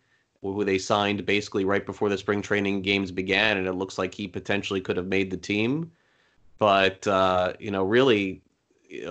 [0.41, 4.13] who they signed basically right before the spring training games began, and it looks like
[4.13, 5.91] he potentially could have made the team.
[6.59, 8.41] But uh, you know, really,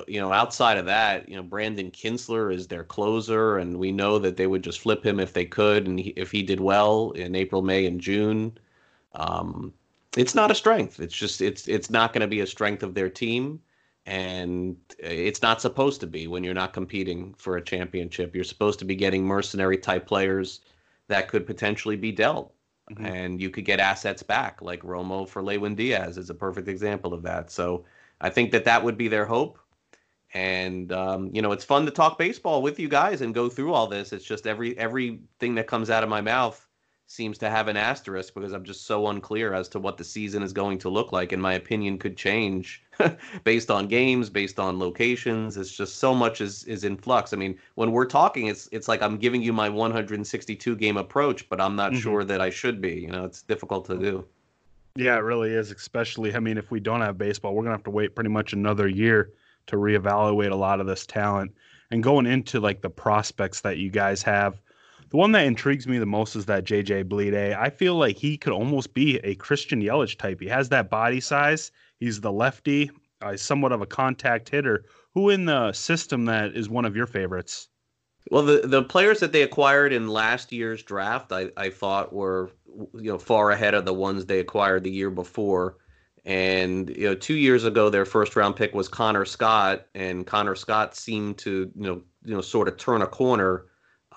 [0.07, 4.19] you know, outside of that, you know, Brandon Kintzler is their closer, and we know
[4.19, 7.11] that they would just flip him if they could, and he, if he did well
[7.13, 8.57] in April, May, and June.
[9.15, 9.73] Um,
[10.17, 11.01] it's not a strength.
[11.01, 13.61] It's just it's it's not going to be a strength of their team,
[14.07, 18.35] and it's not supposed to be when you're not competing for a championship.
[18.35, 20.61] You're supposed to be getting mercenary type players
[21.09, 22.55] that could potentially be dealt,
[22.91, 23.05] mm-hmm.
[23.05, 27.13] and you could get assets back, like Romo for Lewin Diaz is a perfect example
[27.13, 27.51] of that.
[27.51, 27.85] So
[28.21, 29.59] I think that that would be their hope.
[30.35, 33.75] And um, you know, it's fun to talk baseball with you guys and go through
[33.75, 34.13] all this.
[34.13, 36.67] It's just every everything that comes out of my mouth
[37.07, 40.43] seems to have an asterisk because I'm just so unclear as to what the season
[40.43, 42.83] is going to look like, and my opinion could change
[43.45, 45.59] based on games, based on locations.
[45.59, 47.35] It's just so much is is in flux.
[47.35, 51.49] I mean, when we're talking, it's it's like I'm giving you my 162 game approach,
[51.51, 52.01] but I'm not mm-hmm.
[52.01, 52.95] sure that I should be.
[52.95, 54.25] You know, it's difficult to do.
[54.97, 55.71] Yeah, it really is.
[55.71, 58.55] Especially, I mean, if we don't have baseball, we're gonna have to wait pretty much
[58.55, 59.33] another year
[59.67, 61.53] to reevaluate a lot of this talent.
[61.91, 64.61] And going into like the prospects that you guys have,
[65.11, 67.55] the one that intrigues me the most is that JJ Bleday.
[67.55, 70.41] I feel like he could almost be a Christian Yelich type.
[70.41, 71.71] He has that body size.
[72.01, 72.91] He's the lefty.
[73.21, 74.85] Uh, somewhat of a contact hitter.
[75.15, 77.69] Who in the system that is one of your favorites?
[78.31, 82.51] Well, the the players that they acquired in last year's draft, I, I thought were
[82.95, 85.77] you know far ahead of the ones they acquired the year before.
[86.25, 90.55] And you know, two years ago, their first round pick was Connor Scott, and Connor
[90.55, 93.67] Scott seemed to you know you know sort of turn a corner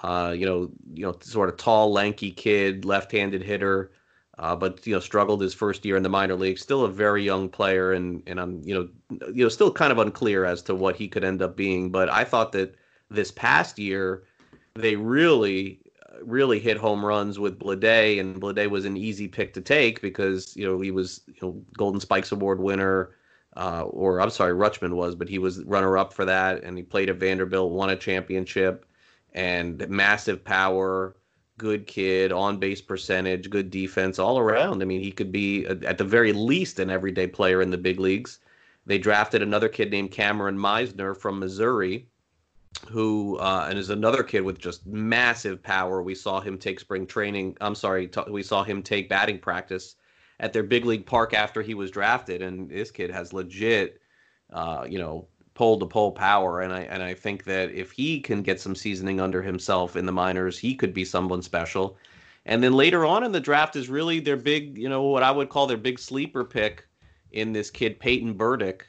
[0.04, 3.92] uh, you know, you know, sort of tall, lanky kid, left-handed hitter,
[4.38, 6.60] uh, but you know, struggled his first year in the minor league.
[6.60, 8.90] Still a very young player, and and I'm you know,
[9.34, 11.92] you know, still kind of unclear as to what he could end up being.
[11.92, 12.76] But I thought that
[13.10, 14.24] this past year,
[14.76, 15.80] they really,
[16.22, 20.56] really hit home runs with Bleday, and Bleday was an easy pick to take because
[20.56, 23.12] you know he was you know Golden Spikes Award winner.
[23.58, 26.84] Uh, or I'm sorry, Rutschman was, but he was runner up for that, and he
[26.84, 28.86] played at Vanderbilt, won a championship
[29.34, 31.16] and massive power,
[31.58, 34.82] good kid, on base percentage, good defense all around.
[34.82, 38.00] I mean, he could be at the very least an everyday player in the big
[38.00, 38.40] leagues.
[38.86, 42.08] They drafted another kid named Kameron Misner from Missouri,
[42.90, 46.02] who uh, and is another kid with just massive power.
[46.02, 47.58] We saw him take spring training.
[47.62, 49.96] I'm sorry, t- we saw him take batting practice
[50.40, 54.02] at their big league park after he was drafted, and this kid has legit,
[54.52, 58.20] uh, you know, pole to pole power, and I and I think that if he
[58.20, 61.98] can get some seasoning under himself in the minors, he could be someone special.
[62.48, 65.32] And then later on in the draft is really their big, you know, what I
[65.32, 66.88] would call their big sleeper pick
[67.32, 68.86] in this kid Peyton Burdick,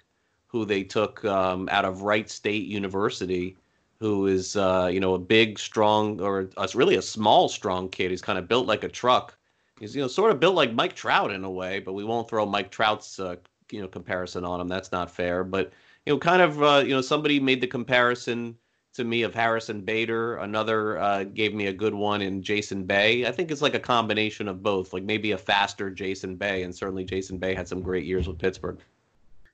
[0.47, 3.57] who they took um, out of Wright State University,
[4.01, 8.11] who is uh, you know a big, strong, or a, really a small, strong kid.
[8.11, 9.37] He's kind of built like a truck.
[9.81, 12.29] He's you know sort of built like Mike Trout in a way, but we won't
[12.29, 13.37] throw Mike Trout's uh,
[13.71, 14.69] you know comparison on him.
[14.69, 15.45] That's not fair.
[15.45, 15.73] But
[16.07, 18.57] you know, kind of, uh, you know, somebody made the comparison
[18.95, 20.37] to me of Harrison Bader.
[20.37, 23.27] Another uh, gave me a good one in Jason Bay.
[23.27, 26.75] I think it's like a combination of both, like maybe a faster Jason Bay, and
[26.75, 28.79] certainly Jason Bay had some great years with Pittsburgh.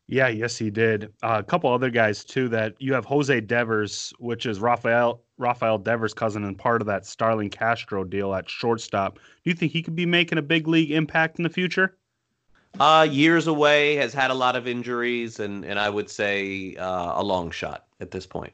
[0.09, 1.13] Yeah, yes, he did.
[1.23, 2.49] Uh, a couple other guys too.
[2.49, 7.07] That you have Jose Devers, which is Rafael Rafael Devers' cousin and part of that
[7.07, 9.15] Starlin Castro deal at shortstop.
[9.17, 11.97] Do you think he could be making a big league impact in the future?
[12.81, 17.21] Uh, years away, has had a lot of injuries, and, and I would say uh,
[17.21, 18.53] a long shot at this point.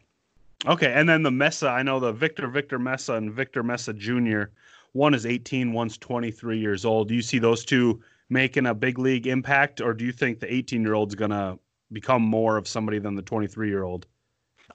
[0.67, 4.45] Okay, and then the Mesa, I know the Victor Victor Mesa and Victor Mesa Jr.
[4.93, 7.09] One is 18, one's 23 years old.
[7.09, 10.53] Do you see those two making a big league impact, or do you think the
[10.53, 11.59] 18 year old's gonna
[11.93, 14.07] become more of somebody than the 23 year old?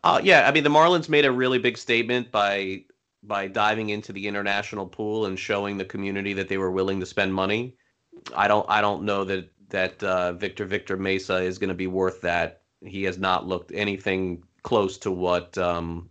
[0.03, 2.83] Uh, yeah, I mean the Marlins made a really big statement by
[3.23, 7.05] by diving into the international pool and showing the community that they were willing to
[7.05, 7.75] spend money.
[8.35, 11.87] I don't I don't know that that uh, Victor Victor Mesa is going to be
[11.87, 12.61] worth that.
[12.85, 16.09] He has not looked anything close to what um,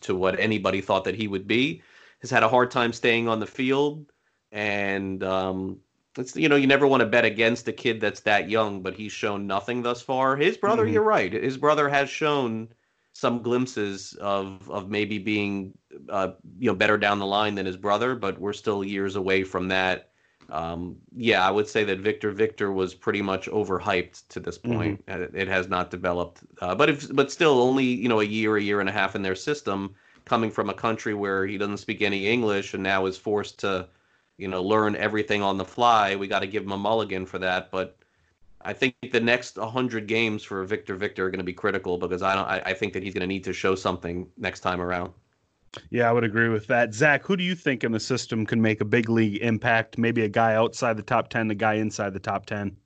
[0.00, 1.82] to what anybody thought that he would be.
[2.20, 4.10] Has had a hard time staying on the field,
[4.52, 5.78] and um,
[6.18, 8.94] it's you know you never want to bet against a kid that's that young, but
[8.94, 10.36] he's shown nothing thus far.
[10.36, 10.94] His brother, mm-hmm.
[10.94, 11.32] you're right.
[11.32, 12.68] His brother has shown
[13.12, 15.72] some glimpses of of maybe being
[16.08, 19.44] uh, you know better down the line than his brother, but we're still years away
[19.44, 20.10] from that
[20.50, 24.76] um, yeah, I would say that Victor Victor was pretty much overhyped to this mm-hmm.
[24.76, 25.06] point.
[25.06, 25.36] Mm-hmm.
[25.36, 28.62] It, has not developed, uh, but if but still only you know a year, a
[28.62, 32.02] year and a half in their system, coming from a country where he doesn't speak
[32.02, 33.88] any English and now is forced to,
[34.38, 36.16] you know, learn everything on the fly.
[36.16, 37.96] We got to give him a mulligan for that, but.
[38.62, 42.20] I think the next 100 games for Victor Victor are going to be critical because
[42.20, 42.48] I don't.
[42.48, 45.12] I, I think that he's going to need to show something next time around.
[45.90, 46.94] Yeah, I would agree with that.
[46.94, 49.98] Zach, who do you think in the system can make a big league impact?
[49.98, 52.76] Maybe a guy outside the top 10, a guy inside the top 10?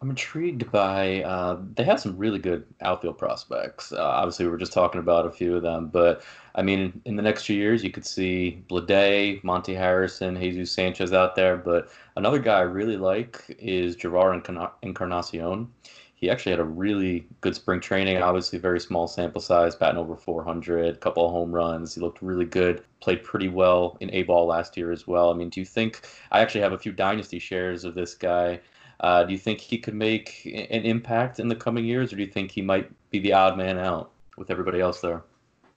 [0.00, 1.22] I'm intrigued by.
[1.22, 3.92] Uh, they have some really good outfield prospects.
[3.92, 6.22] Uh, obviously, we were just talking about a few of them, but
[6.54, 11.12] I mean, in the next few years, you could see Bleday, Monte Harrison, Jesus Sanchez
[11.12, 11.56] out there.
[11.56, 14.34] But another guy I really like is Jerar
[14.82, 15.68] Encarnacion.
[16.14, 18.18] He actually had a really good spring training.
[18.18, 21.94] Obviously, very small sample size, batting over 400, couple of home runs.
[21.94, 22.84] He looked really good.
[23.00, 25.30] Played pretty well in A ball last year as well.
[25.30, 26.06] I mean, do you think?
[26.30, 28.60] I actually have a few dynasty shares of this guy.
[29.00, 32.22] Uh, do you think he could make an impact in the coming years, or do
[32.22, 35.24] you think he might be the odd man out with everybody else there?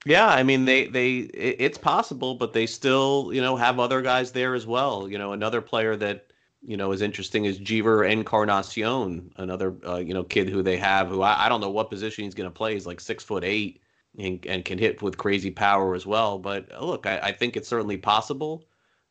[0.06, 4.32] Yeah, I mean they they it's possible, but they still you know have other guys
[4.32, 5.10] there as well.
[5.10, 6.28] You know, another player that
[6.62, 11.10] you know is interesting is Jeever Encarnacion, another uh, you know kid who they have
[11.10, 12.74] who I, I don't know what position he's going to play.
[12.76, 13.82] He's like six foot eight
[14.20, 16.38] and, and can hit with crazy power as well.
[16.38, 18.64] But uh, look, I, I think it's certainly possible.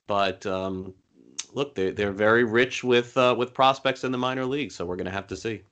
[0.06, 0.94] But um,
[1.54, 4.96] look, they're they're very rich with uh, with prospects in the minor leagues, so we're
[4.96, 5.62] going to have to see.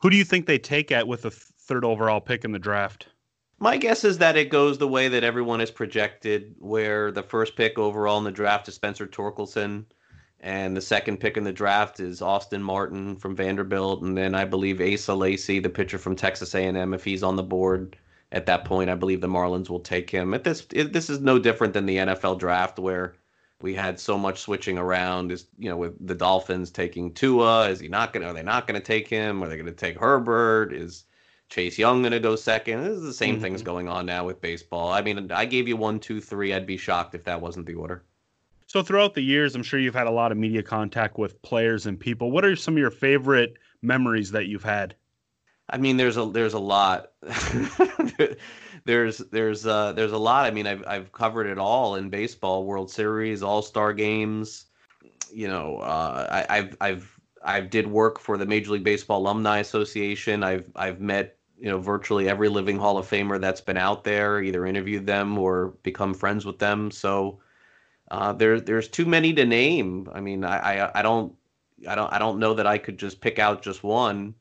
[0.00, 3.08] Who do you think they take at with the third overall pick in the draft?
[3.62, 7.56] My guess is that it goes the way that everyone has projected, where the first
[7.56, 9.84] pick overall in the draft is Spencer Torkelson,
[10.40, 14.46] and the second pick in the draft is Austin Martin from Vanderbilt, and then I
[14.46, 17.96] believe Asa Lacy, the pitcher from Texas A&M, if he's on the board
[18.32, 20.32] at that point, I believe the Marlins will take him.
[20.32, 23.14] At this, it, this is no different than the NFL draft, where
[23.60, 27.80] we had so much switching around is you know with the Dolphins taking Tua is
[27.80, 31.04] he not gonna are they not gonna take him are they gonna take Herbert is
[31.50, 33.42] Chase Young gonna go second this is the same mm-hmm.
[33.42, 36.66] things going on now with baseball I mean I gave you one two three I'd
[36.66, 38.04] be shocked if that wasn't the order
[38.66, 41.86] so throughout the years I'm sure you've had a lot of media contact with players
[41.86, 44.94] and people what are some of your favorite memories that you've had
[45.68, 47.12] I mean there's a there's a lot
[48.84, 50.46] there's there's uh there's a lot.
[50.46, 54.66] I mean, I've I've covered it all in baseball, World Series, All Star games.
[55.32, 59.58] You know, uh, I, I've I've I did work for the Major League Baseball Alumni
[59.58, 60.42] Association.
[60.42, 64.42] I've I've met you know virtually every living Hall of Famer that's been out there,
[64.42, 66.90] either interviewed them or become friends with them.
[66.90, 67.40] So
[68.10, 70.08] uh, there there's too many to name.
[70.12, 71.34] I mean, I, I I don't
[71.88, 74.34] I don't I don't know that I could just pick out just one.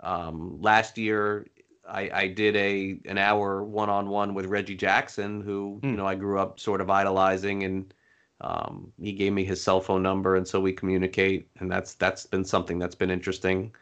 [0.00, 1.46] Um, last year,
[1.88, 5.90] I, I did a an hour one on one with Reggie Jackson, who mm.
[5.90, 7.94] you know I grew up sort of idolizing, and
[8.40, 12.26] um, he gave me his cell phone number, and so we communicate, and that's that's
[12.26, 13.72] been something that's been interesting.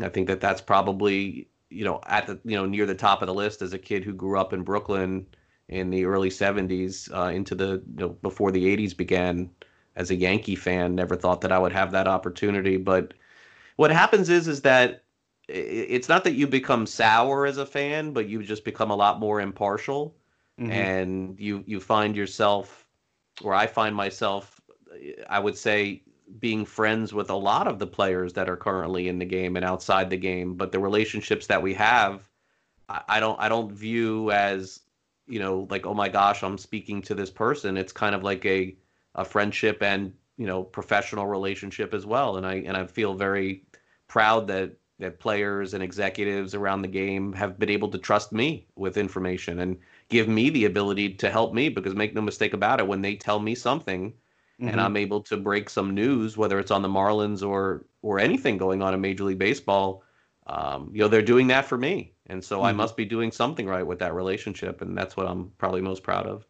[0.00, 3.26] I think that that's probably you know at the you know near the top of
[3.26, 5.26] the list as a kid who grew up in Brooklyn
[5.68, 9.50] in the early 70s uh, into the you know, before the 80s began
[9.96, 10.94] as a Yankee fan.
[10.94, 13.14] Never thought that I would have that opportunity, but
[13.76, 15.04] what happens is is that
[15.48, 19.18] it's not that you become sour as a fan, but you just become a lot
[19.18, 20.14] more impartial,
[20.60, 20.70] mm-hmm.
[20.70, 22.86] and you you find yourself,
[23.42, 24.60] or I find myself,
[25.28, 26.02] I would say,
[26.38, 29.64] being friends with a lot of the players that are currently in the game and
[29.64, 30.54] outside the game.
[30.54, 32.28] But the relationships that we have,
[32.88, 34.80] I, I don't I don't view as
[35.26, 37.76] you know like oh my gosh I'm speaking to this person.
[37.76, 38.76] It's kind of like a
[39.14, 43.64] a friendship and you know professional relationship as well, and I and I feel very
[44.08, 48.66] proud that that players and executives around the game have been able to trust me
[48.74, 49.76] with information and
[50.08, 53.14] give me the ability to help me because make no mistake about it when they
[53.14, 54.12] tell me something
[54.60, 54.68] mm-hmm.
[54.68, 58.58] and I'm able to break some news whether it's on the Marlins or or anything
[58.58, 60.02] going on in Major League Baseball
[60.46, 62.66] um, you know they're doing that for me and so mm-hmm.
[62.66, 66.02] I must be doing something right with that relationship and that's what I'm probably most
[66.02, 66.46] proud of.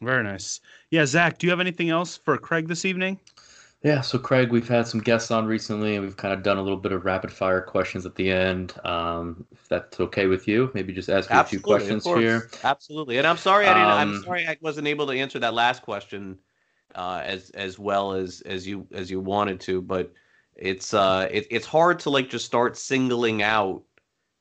[0.00, 0.60] Very nice.
[0.90, 3.18] Yeah, Zach, do you have anything else for Craig this evening?
[3.82, 6.62] Yeah, so Craig, we've had some guests on recently, and we've kind of done a
[6.62, 8.74] little bit of rapid fire questions at the end.
[8.84, 12.50] Um, if that's okay with you, maybe just ask Absolutely, a few questions here.
[12.64, 13.88] Absolutely, and I'm sorry I didn't.
[13.88, 16.38] Um, I'm sorry I wasn't able to answer that last question
[16.94, 20.12] uh, as as well as as you as you wanted to, but
[20.56, 23.82] it's uh it, it's hard to like just start singling out,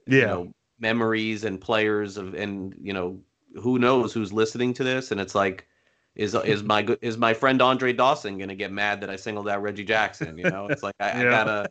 [0.07, 3.19] yeah, you know, memories and players of and you know
[3.61, 5.67] who knows who's listening to this, and it's like
[6.15, 9.61] is is my is my friend Andre Dawson gonna get mad that I singled out
[9.61, 10.37] Reggie Jackson?
[10.37, 11.19] You know, it's like I, yeah.
[11.19, 11.69] I gotta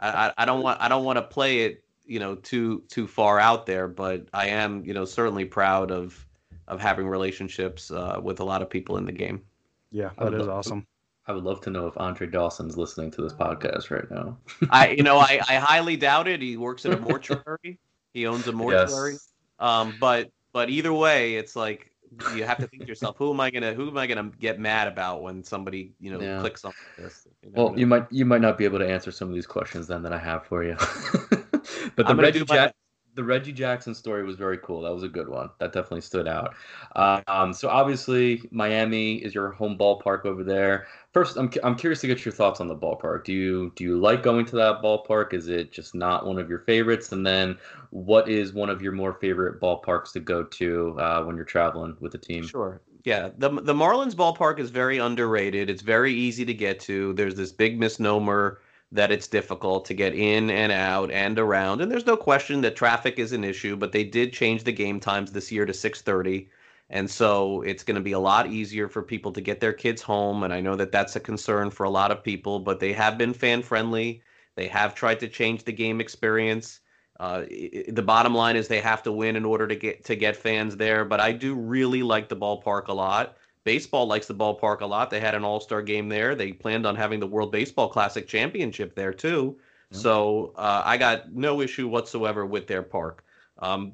[0.00, 3.40] I, I don't want I don't want to play it you know too too far
[3.40, 6.26] out there, but I am you know certainly proud of
[6.68, 9.42] of having relationships uh, with a lot of people in the game.
[9.90, 10.86] Yeah, that is awesome.
[11.28, 14.38] I would love to know if Andre Dawson's listening to this podcast right now.
[14.70, 16.40] I you know I, I highly doubt it.
[16.40, 17.78] He works at a mortuary.
[18.12, 19.12] he owns a mortuary.
[19.12, 19.32] Yes.
[19.58, 21.90] Um, but but either way, it's like
[22.34, 24.58] you have to think to yourself, who am I gonna who am I gonna get
[24.58, 26.40] mad about when somebody you know yeah.
[26.40, 27.26] clicks on this?
[27.42, 29.46] You know, well, you might you might not be able to answer some of these
[29.46, 30.76] questions then that I have for you.
[31.96, 32.72] but the Reggie, my,
[33.16, 34.82] the Reggie Jackson story was very cool.
[34.82, 35.48] That was a good one.
[35.58, 36.54] That definitely stood out.
[36.94, 40.86] Um, so obviously Miami is your home ballpark over there.
[41.12, 43.24] First, I'm I'm curious to get your thoughts on the ballpark.
[43.24, 45.32] Do you do you like going to that ballpark?
[45.32, 47.10] Is it just not one of your favorites?
[47.10, 47.58] And then,
[47.90, 51.96] what is one of your more favorite ballparks to go to uh, when you're traveling
[52.00, 52.46] with the team?
[52.46, 52.82] Sure.
[53.04, 55.70] Yeah, the the Marlins ballpark is very underrated.
[55.70, 57.14] It's very easy to get to.
[57.14, 58.60] There's this big misnomer
[58.92, 61.80] that it's difficult to get in and out and around.
[61.80, 65.00] And there's no question that traffic is an issue, but they did change the game
[65.00, 66.48] times this year to 6:30.
[66.88, 70.02] And so it's going to be a lot easier for people to get their kids
[70.02, 72.92] home and I know that that's a concern for a lot of people, but they
[72.92, 74.22] have been fan friendly.
[74.54, 76.80] They have tried to change the game experience.
[77.18, 77.42] Uh,
[77.88, 80.76] the bottom line is they have to win in order to get to get fans
[80.76, 83.36] there, but I do really like the ballpark a lot.
[83.66, 85.10] Baseball likes the ballpark a lot.
[85.10, 86.36] They had an All Star game there.
[86.36, 89.58] They planned on having the World Baseball Classic Championship there too.
[89.90, 93.24] So uh, I got no issue whatsoever with their park.
[93.58, 93.92] Um,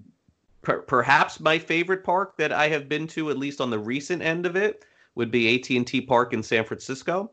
[0.63, 4.23] per- perhaps my favorite park that I have been to, at least on the recent
[4.23, 7.31] end of it, would be AT and T Park in San Francisco.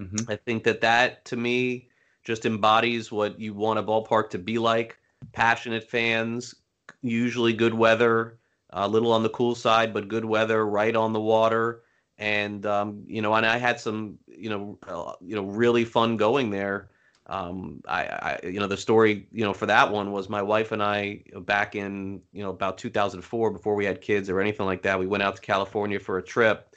[0.00, 0.30] Mm-hmm.
[0.30, 1.88] I think that that to me
[2.24, 4.98] just embodies what you want a ballpark to be like.
[5.32, 6.54] Passionate fans,
[7.02, 8.38] usually good weather,
[8.72, 11.82] a little on the cool side, but good weather, right on the water,
[12.18, 16.16] and um, you know, and I had some, you know, uh, you know, really fun
[16.16, 16.90] going there.
[17.26, 20.72] Um, I, I, you know, the story, you know, for that one was my wife
[20.72, 24.82] and I back in, you know, about 2004, before we had kids or anything like
[24.82, 24.98] that.
[24.98, 26.74] We went out to California for a trip,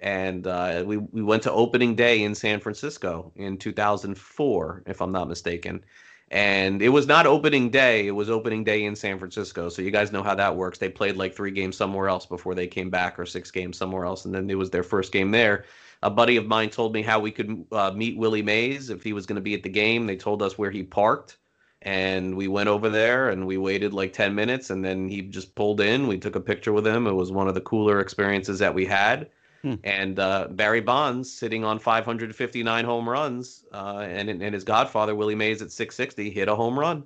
[0.00, 5.12] and uh, we we went to opening day in San Francisco in 2004, if I'm
[5.12, 5.84] not mistaken
[6.28, 9.68] and it was not opening day it was opening day in san francisco.
[9.68, 10.78] So you guys know how that works.
[10.78, 14.04] They played like three games somewhere else before they came back or six games somewhere
[14.04, 15.64] else and then it was their first game there.
[16.02, 19.12] A buddy of mine told me how we could uh, meet willie mays if he
[19.12, 20.06] was going to be at the game.
[20.06, 21.38] They told us where he parked
[21.82, 25.54] and we went over there and we waited like 10 minutes and then he just
[25.54, 26.08] pulled in.
[26.08, 27.06] We took a picture with him.
[27.06, 29.28] It was one of the cooler experiences that we had
[29.62, 29.74] Hmm.
[29.84, 35.34] and uh, Barry Bonds sitting on 559 home runs, uh, and and his godfather Willie
[35.34, 37.04] Mays at 660 hit a home run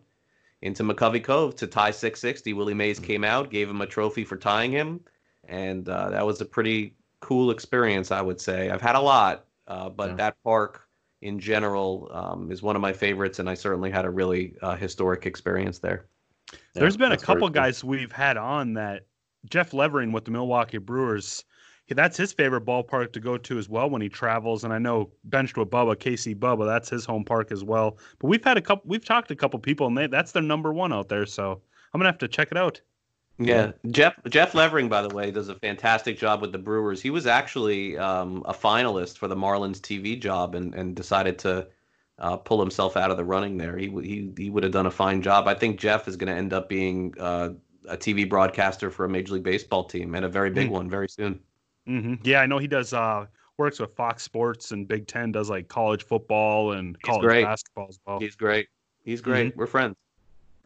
[0.62, 2.52] into McCovey Cove to tie 660.
[2.52, 3.04] Willie Mays Hmm.
[3.04, 5.00] came out, gave him a trophy for tying him,
[5.48, 8.70] and uh, that was a pretty cool experience, I would say.
[8.70, 10.16] I've had a lot, uh, but Yeah.
[10.16, 10.86] that park
[11.22, 14.74] in general um, is one of my favorites, and I certainly had a really uh,
[14.76, 16.06] historic experience there.
[16.74, 17.50] There's been a couple cool.
[17.50, 19.04] guys we've had on that
[19.48, 21.44] Jeff Levering with the Milwaukee Brewers.
[21.94, 24.64] That's his favorite ballpark to go to as well when he travels.
[24.64, 27.98] And I know benched with Bubba, KC Bubba, that's his home park as well.
[28.18, 30.42] But we've had a couple, we've talked to a couple people, and they, that's their
[30.42, 31.26] number one out there.
[31.26, 31.60] So
[31.92, 32.80] I'm gonna have to check it out.
[33.38, 37.00] Yeah, Jeff Jeff Levering, by the way, does a fantastic job with the Brewers.
[37.00, 41.66] He was actually um, a finalist for the Marlins TV job and, and decided to
[42.18, 43.78] uh, pull himself out of the running there.
[43.78, 45.48] He he he would have done a fine job.
[45.48, 47.50] I think Jeff is going to end up being uh,
[47.88, 50.74] a TV broadcaster for a Major League Baseball team and a very big Hmm.
[50.74, 51.40] one very soon.
[51.86, 52.92] Hmm Yeah, I know he does.
[52.92, 53.26] uh
[53.58, 55.32] Works with Fox Sports and Big Ten.
[55.32, 57.44] Does like college football and He's college great.
[57.44, 58.18] basketball as well.
[58.18, 58.68] He's great.
[59.04, 59.54] He's great.
[59.54, 59.96] We're friends.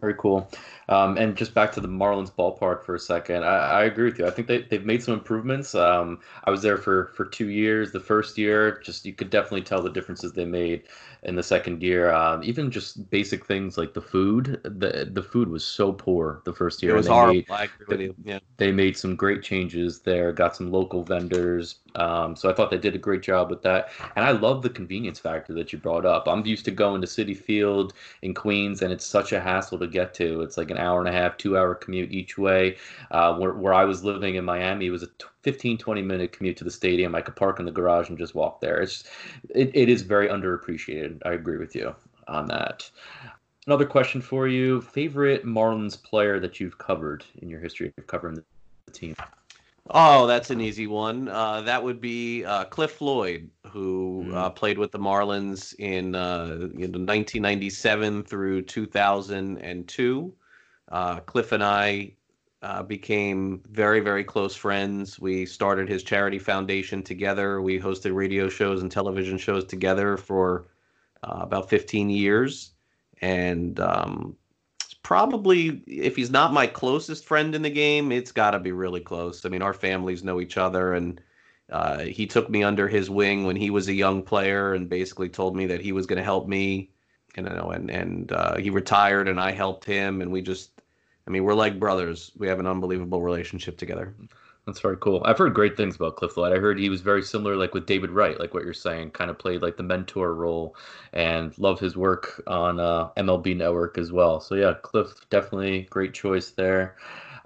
[0.00, 0.50] Very cool.
[0.88, 3.42] Um, and just back to the Marlins ballpark for a second.
[3.42, 4.26] I, I agree with you.
[4.26, 5.74] I think they, they've made some improvements.
[5.74, 7.90] Um, I was there for, for two years.
[7.90, 10.84] The first year, just you could definitely tell the differences they made
[11.24, 12.12] in the second year.
[12.12, 14.60] Um, even just basic things like the food.
[14.64, 16.92] The the food was so poor the first year.
[16.92, 17.34] It was they horrible.
[17.34, 18.14] made- I agree with you.
[18.24, 18.38] Yeah.
[18.56, 21.76] they made some great changes there, got some local vendors.
[21.96, 23.90] Um, so I thought they did a great job with that.
[24.16, 26.26] And I love the convenience factor that you brought up.
[26.26, 29.86] I'm used to going to Citi Field in Queens, and it's such a hassle to
[29.86, 30.42] get to.
[30.42, 32.76] It's like an hour and a half, two hour commute each way.
[33.10, 35.08] Uh, where, where I was living in Miami, it was a
[35.44, 37.14] 15, 20 minute commute to the stadium.
[37.14, 38.80] I could park in the garage and just walk there.
[38.80, 39.04] It's
[39.50, 41.20] it, it is very underappreciated.
[41.24, 41.94] I agree with you
[42.26, 42.90] on that.
[43.66, 48.34] Another question for you: favorite Marlins player that you've covered in your history of covering
[48.86, 49.14] the team?
[49.90, 51.28] Oh, that's an easy one.
[51.28, 54.34] Uh, that would be uh, Cliff Floyd, who Mm.
[54.34, 60.34] uh, played with the Marlins in uh, you know, 1997 through 2002.
[60.90, 62.12] Uh, Cliff and I
[62.64, 65.20] uh, became very, very close friends.
[65.20, 67.60] We started his charity foundation together.
[67.60, 70.66] We hosted radio shows and television shows together for
[71.22, 72.72] uh, about 15 years.
[73.20, 74.36] And um,
[75.02, 79.00] probably if he's not my closest friend in the game, it's got to be really
[79.00, 79.44] close.
[79.44, 81.20] I mean, our families know each other, and
[81.70, 85.28] uh, he took me under his wing when he was a young player, and basically
[85.28, 86.90] told me that he was going to help me.
[87.36, 90.73] You know, and and uh, he retired, and I helped him, and we just,
[91.26, 92.32] I mean, we're like brothers.
[92.36, 94.14] We have an unbelievable relationship together.
[94.66, 95.22] That's very cool.
[95.26, 96.56] I've heard great things about Cliff Floyd.
[96.56, 99.30] I heard he was very similar, like with David Wright, like what you're saying, kind
[99.30, 100.74] of played like the mentor role,
[101.12, 104.40] and love his work on uh, MLB Network as well.
[104.40, 106.96] So yeah, Cliff definitely great choice there.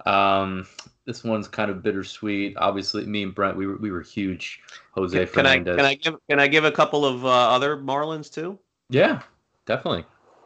[0.05, 0.65] Um,
[1.05, 2.55] this one's kind of bittersweet.
[2.57, 4.61] Obviously, me and Brent, we were we were huge
[4.91, 5.75] Jose Can, can I Fernandez.
[5.75, 8.57] can I give can I give a couple of uh, other Marlins too?
[8.89, 9.21] Yeah,
[9.65, 10.05] definitely.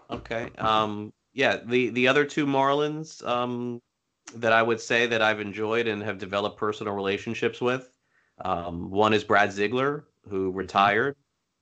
[0.09, 0.49] Okay.
[0.57, 3.81] Um, yeah, the the other two Marlins um,
[4.35, 7.91] that I would say that I've enjoyed and have developed personal relationships with.
[8.39, 11.15] Um, one is Brad Ziegler, who retired,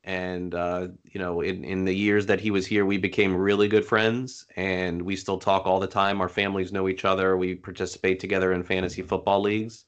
[0.03, 3.67] and uh, you know, in in the years that he was here, we became really
[3.67, 6.21] good friends, and we still talk all the time.
[6.21, 7.37] Our families know each other.
[7.37, 9.85] We participate together in fantasy football leagues.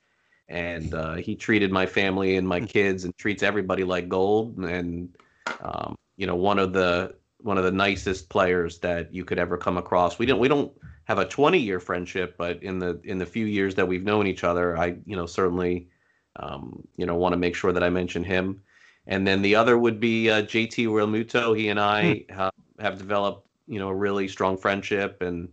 [0.49, 4.57] And uh, he treated my family and my kids and treats everybody like gold.
[4.57, 5.15] And
[5.61, 9.57] um, you know, one of the one of the nicest players that you could ever
[9.57, 10.17] come across.
[10.17, 10.71] We don't we don't
[11.05, 14.27] have a 20 year friendship, but in the in the few years that we've known
[14.27, 15.89] each other, I you know certainly
[16.37, 18.61] um, you know want to make sure that I mention him.
[19.05, 21.57] And then the other would be uh, JT Realmuto.
[21.57, 25.49] He and I have, have developed you know a really strong friendship, and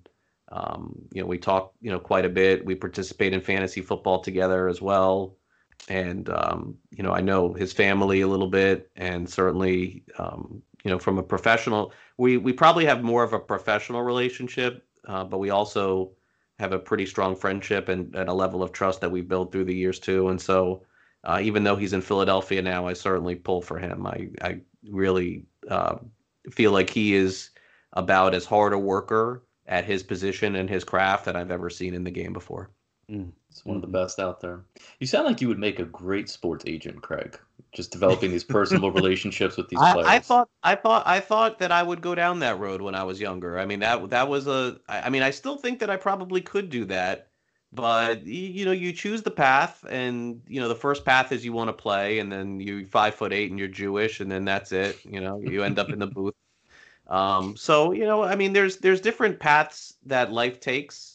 [0.51, 2.65] um, you know we talk you know quite a bit.
[2.65, 5.37] We participate in fantasy football together as well.
[5.89, 10.91] And um, you know, I know his family a little bit, and certainly, um, you
[10.91, 15.39] know, from a professional, we we probably have more of a professional relationship, uh, but
[15.39, 16.13] we also
[16.59, 19.65] have a pretty strong friendship and, and a level of trust that we built through
[19.65, 20.29] the years too.
[20.29, 20.85] And so,
[21.25, 24.07] uh, even though he's in Philadelphia now, I certainly pull for him.
[24.07, 25.97] I I really uh,
[26.51, 27.51] feel like he is
[27.95, 31.95] about as hard a worker at his position and his craft that I've ever seen
[31.95, 32.71] in the game before.
[33.51, 34.61] It's one of the best out there.
[35.01, 37.39] You sound like you would make a great sports agent, Craig.
[37.73, 40.07] Just developing these personal relationships with these players.
[40.07, 42.95] I, I thought I thought I thought that I would go down that road when
[42.95, 43.59] I was younger.
[43.59, 44.79] I mean that that was a.
[44.89, 47.29] I mean I still think that I probably could do that.
[47.73, 51.53] But you know, you choose the path, and you know the first path is you
[51.53, 54.73] want to play, and then you five foot eight and you're Jewish, and then that's
[54.73, 54.99] it.
[55.05, 56.35] You know, you end up in the booth.
[57.07, 61.10] Um, so you know, I mean, there's there's different paths that life takes,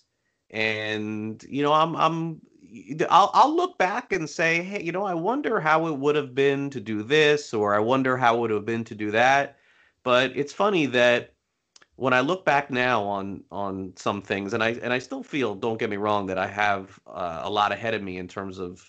[0.51, 2.41] and you know, I'm I'm
[3.09, 6.35] I'll I'll look back and say, hey, you know, I wonder how it would have
[6.35, 9.57] been to do this, or I wonder how it would have been to do that.
[10.03, 11.33] But it's funny that
[11.95, 15.55] when I look back now on on some things, and I and I still feel,
[15.55, 18.59] don't get me wrong, that I have uh, a lot ahead of me in terms
[18.59, 18.85] of,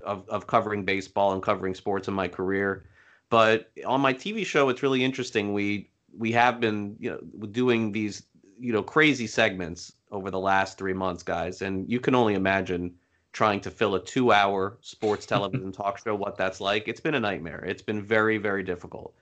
[0.00, 2.86] of of covering baseball and covering sports in my career.
[3.28, 5.52] But on my TV show, it's really interesting.
[5.52, 8.22] We we have been you know doing these
[8.60, 12.94] you know crazy segments over the last three months, guys, and you can only imagine
[13.32, 16.88] trying to fill a two-hour sports television talk show what that's like.
[16.88, 17.64] It's been a nightmare.
[17.66, 19.14] It's been very very difficult.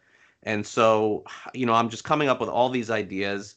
[0.45, 3.57] And so, you know, I'm just coming up with all these ideas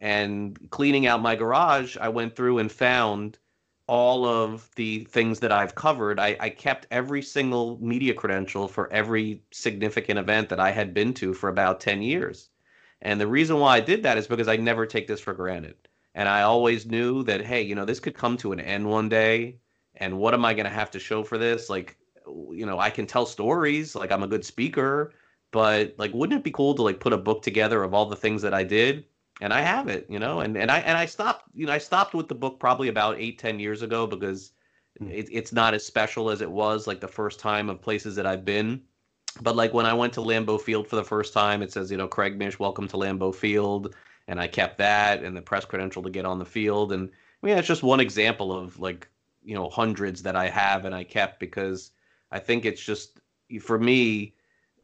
[0.00, 1.96] and cleaning out my garage.
[1.98, 3.38] I went through and found
[3.86, 6.18] all of the things that I've covered.
[6.18, 11.12] I, I kept every single media credential for every significant event that I had been
[11.14, 12.48] to for about 10 years.
[13.04, 15.76] And the reason why I did that is because I never take this for granted.
[16.14, 19.08] And I always knew that, hey, you know, this could come to an end one
[19.08, 19.58] day.
[19.96, 21.68] And what am I going to have to show for this?
[21.68, 21.96] Like,
[22.26, 25.12] you know, I can tell stories, like, I'm a good speaker
[25.54, 28.16] but like wouldn't it be cool to like put a book together of all the
[28.16, 29.04] things that i did
[29.40, 31.78] and i have it you know and and i and i stopped you know i
[31.78, 34.50] stopped with the book probably about eight ten years ago because
[34.98, 35.08] hmm.
[35.08, 38.26] it, it's not as special as it was like the first time of places that
[38.26, 38.82] i've been
[39.40, 41.96] but like when i went to lambeau field for the first time it says you
[41.96, 43.94] know craig mish welcome to lambeau field
[44.28, 47.10] and i kept that and the press credential to get on the field and
[47.42, 49.08] i mean it's just one example of like
[49.42, 51.90] you know hundreds that i have and i kept because
[52.30, 53.20] i think it's just
[53.60, 54.34] for me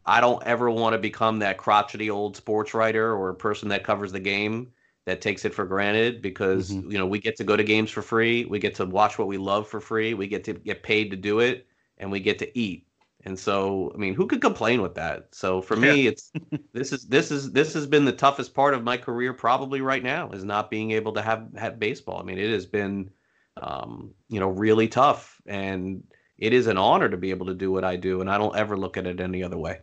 [0.07, 3.85] I don't ever want to become that crotchety old sports writer or a person that
[3.85, 4.73] covers the game
[5.05, 6.91] that takes it for granted because Mhm.
[6.91, 9.29] you know we get to go to games for free, we get to watch what
[9.29, 11.67] we love for free, we get to get paid to do it,
[11.99, 12.87] and we get to eat.
[13.25, 15.29] And so, I mean, who could complain with that?
[15.33, 16.33] So for me, it's
[16.73, 20.03] this is this is this has been the toughest part of my career probably right
[20.03, 22.19] now is not being able to have have baseball.
[22.19, 23.11] I mean, it has been
[23.61, 26.03] um, you know really tough, and
[26.39, 28.57] it is an honor to be able to do what I do, and I don't
[28.57, 29.81] ever look at it any other way.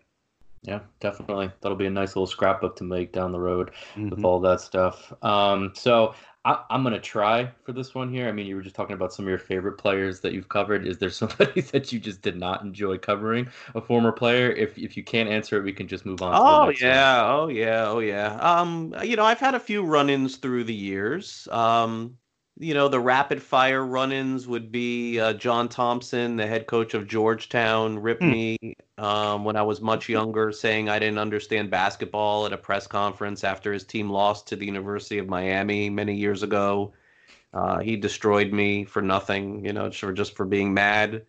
[0.63, 1.51] Yeah, definitely.
[1.61, 4.25] That'll be a nice little scrapbook to make down the road with Mhm.
[4.25, 5.13] all that stuff.
[5.23, 6.15] Um, so
[6.47, 8.27] I, I'm gonna try for this one here.
[8.27, 10.87] I mean, you were just talking about some of your favorite players that you've covered.
[10.87, 14.51] Is there somebody that you just did not enjoy covering, a former player?
[14.51, 16.39] If if you can't answer it, we can just move on.
[16.41, 17.01] to the Oh next one.
[17.01, 18.35] yeah, oh yeah, oh yeah.
[18.35, 21.47] Um, you know, I've had a few run-ins through the years.
[21.49, 22.17] Um,
[22.59, 27.07] you know, the rapid fire run-ins would be uh, John Thompson, the head coach of
[27.07, 28.31] Georgetown, ripped Hmm.
[28.31, 28.57] me
[28.97, 33.43] um, when I was much younger, saying I didn't understand basketball at a press conference
[33.43, 36.93] after his team lost to the University of Miami many years ago.
[37.53, 41.25] Uh, he destroyed me for nothing, you know, for just for being mad.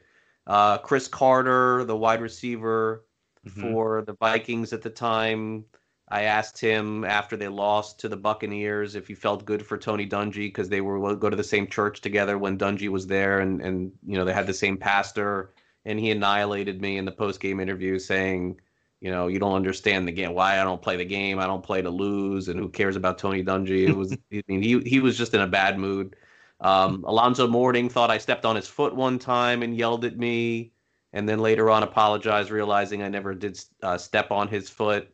[0.46, 3.04] Uh, Cris Carter, the wide receiver
[3.44, 3.78] Mhm.
[3.80, 5.64] for the Vikings at the time,
[6.10, 10.06] I asked him after they lost to the Buccaneers if he felt good for Tony
[10.08, 13.60] Dungy because they were go to the same church together when Dungy was there, and
[13.60, 15.52] and you know they had the same pastor,
[15.84, 18.58] and he annihilated me in the post game interview saying,
[19.00, 21.62] you know, you don't understand the game, why I don't play the game, I don't
[21.62, 23.88] play to lose, and who cares about Tony Dungy?
[23.88, 26.16] It was, I mean, he he was just in a bad mood.
[26.60, 30.72] Um, Alonzo Mourning thought I stepped on his foot one time and yelled at me,
[31.12, 35.12] and then later on apologized, realizing I never did uh, step on his foot.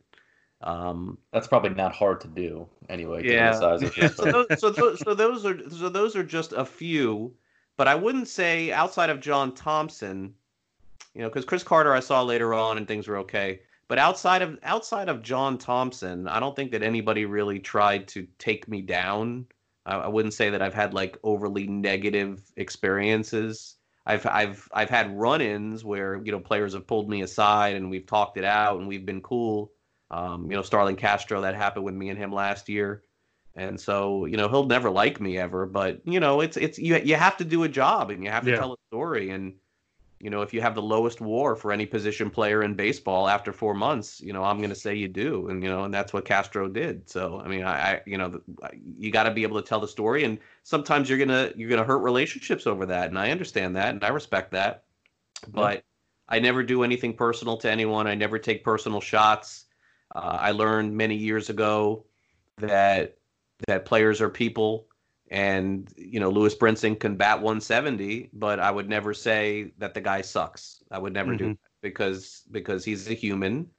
[0.65, 3.21] Um, That's probably not hard to do anyway.
[3.21, 3.51] given Yeah.
[3.51, 6.65] The size of so those, so, those, so those are so those are just a
[6.65, 7.33] few,
[7.77, 10.33] but I wouldn't say outside of John Thompson,
[11.13, 13.61] you know, because Cris Carter I saw later on and things were okay.
[13.87, 18.27] But outside of outside of John Thompson, I don't think that anybody really tried to
[18.39, 19.45] take me down.
[19.85, 23.75] I, I wouldn't say that I've had like overly negative experiences.
[24.07, 28.07] I've I've I've had run-ins where you know players have pulled me aside and we've
[28.07, 29.71] talked it out and we've been cool.
[30.11, 33.03] Um, you know, Starlin Castro, that happened with me and him last year.
[33.55, 36.97] And so, you know, he'll never like me ever, but you know, it's it's you
[36.97, 38.53] you have to do a job and you have to Yeah.
[38.53, 39.55] tell a story and
[40.19, 43.51] you know, if you have the lowest war for any position player in baseball after
[43.51, 46.13] 4 months, you know, I'm going to say you do and you know, and that's
[46.13, 47.09] what Castro did.
[47.09, 48.41] So, I mean, I, I you know,
[48.97, 51.69] you got to be able to tell the story and sometimes you're going to you're
[51.69, 54.85] going to hurt relationships over that and I understand that and I respect that.
[55.47, 55.83] But
[56.29, 58.07] I never do anything personal to anyone.
[58.07, 59.64] I never take personal shots.
[60.13, 62.05] Uh, I learned many years ago
[62.57, 63.17] that
[63.67, 64.87] that players are people,
[65.31, 70.01] and you know Lewis Brinson can bat 170, but I would never say that the
[70.01, 70.83] guy sucks.
[70.91, 71.49] I would never do Mhm.
[71.51, 73.69] that because because he's a human,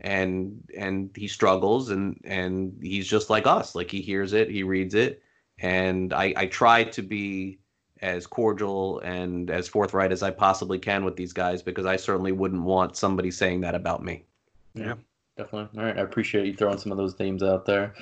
[0.00, 3.74] and and he struggles, and and he's just like us.
[3.74, 5.22] Like he hears it, he reads it,
[5.58, 7.58] and I I try to be
[8.02, 12.32] as cordial and as forthright as I possibly can with these guys because I certainly
[12.32, 14.24] wouldn't want somebody saying that about me.
[14.74, 14.96] Yeah,
[15.36, 15.78] definitely.
[15.78, 17.94] All right, I appreciate you throwing some of those names out there.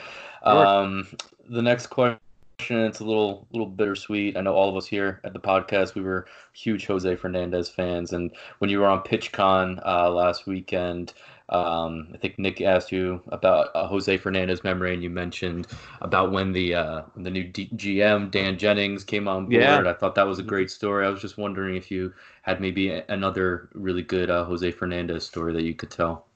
[0.44, 0.66] Sure.
[0.66, 1.08] Um,
[1.48, 2.18] the next question,
[2.60, 4.36] it's a little little bittersweet.
[4.36, 8.12] I know all of us here at the podcast, we were huge Jose Fernandez fans,
[8.12, 11.12] and when you were on PitchCon uh, last weekend,
[11.50, 15.66] um, I think Nick asked you about uh, Jose Fernandez memory, and you mentioned
[16.00, 19.54] about when the uh, when the new D- GM Dan Jennings came on board.
[19.62, 19.82] Yeah.
[19.86, 21.04] I thought that was a great story.
[21.04, 25.52] I was just wondering if you had maybe another really good uh, Jose Fernandez story
[25.52, 26.26] that you could tell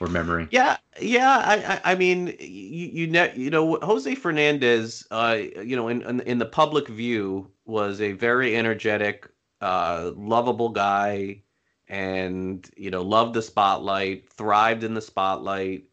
[0.00, 0.48] or memory.
[0.50, 1.80] Yeah, yeah.
[1.84, 6.20] I, I, mean, you, you know, you know, Jose Fernandez, uh, you know, in, in
[6.20, 9.28] in the public view, was a very energetic,
[9.60, 11.42] uh, lovable guy,
[11.88, 15.84] and you know, loved the spotlight, thrived in the spotlight.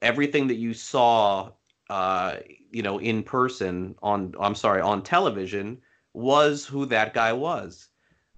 [0.00, 1.50] Everything that you saw,
[1.88, 2.36] uh,
[2.70, 5.78] you know, in person on, I'm sorry, on television,
[6.12, 7.88] was who that guy was.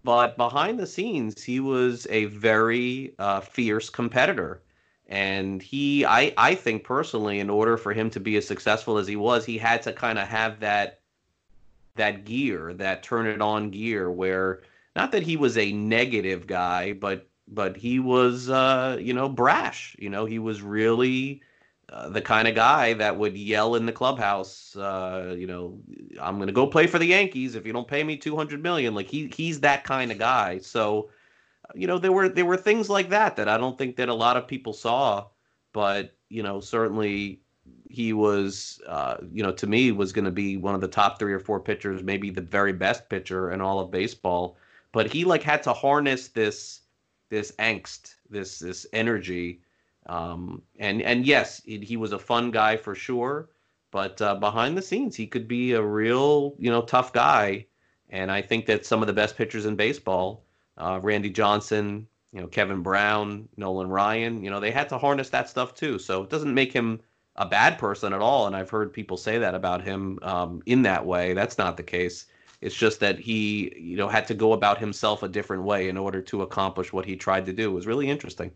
[0.05, 4.61] But behind the scenes, he was a very uh, fierce competitor
[5.12, 9.06] and he I I think personally in order for him to be as successful as
[9.06, 11.00] he was he had to kind of have that
[11.96, 14.62] that gear that turn it on gear where
[14.96, 19.94] not that he was a negative guy but but he was uh you know brash.
[19.98, 21.42] You know he was really
[21.90, 25.78] uh, the kind of guy that would yell in the clubhouse uh you know
[26.18, 28.94] I'm going to go play for the Yankees if you don't pay me 200 million.
[28.94, 30.56] Like he he's that kind of guy.
[30.60, 31.10] So
[31.75, 34.14] you know there were there were things like that that I don't think that a
[34.14, 35.27] lot of people saw,
[35.73, 37.41] but you know certainly
[37.89, 41.18] he was uh, you know to me was going to be one of the top
[41.18, 44.57] three or four pitchers, maybe the very best pitcher in all of baseball.
[44.93, 46.81] But he like had to harness this
[47.31, 49.62] this angst, this this energy,
[50.07, 53.49] um, and and yes, it, he was a fun guy for sure.
[53.91, 57.66] But uh, behind the scenes, he could be a real you know tough guy,
[58.11, 60.45] and I think that some of the best pitchers in baseball
[60.79, 65.31] uh, Randy Johnson, you know, Kevin Brown, Nolan Ryan, you know, they had to harness
[65.31, 65.99] that stuff too.
[65.99, 67.01] So it doesn't make him
[67.37, 68.47] a bad person at all.
[68.47, 71.35] And I've heard people say that about him um, in that way.
[71.35, 72.27] That's not the case.
[72.61, 75.97] It's just that he, you know, had to go about himself a different way in
[75.97, 77.70] order to accomplish what he tried to do.
[77.70, 78.53] It was really interesting.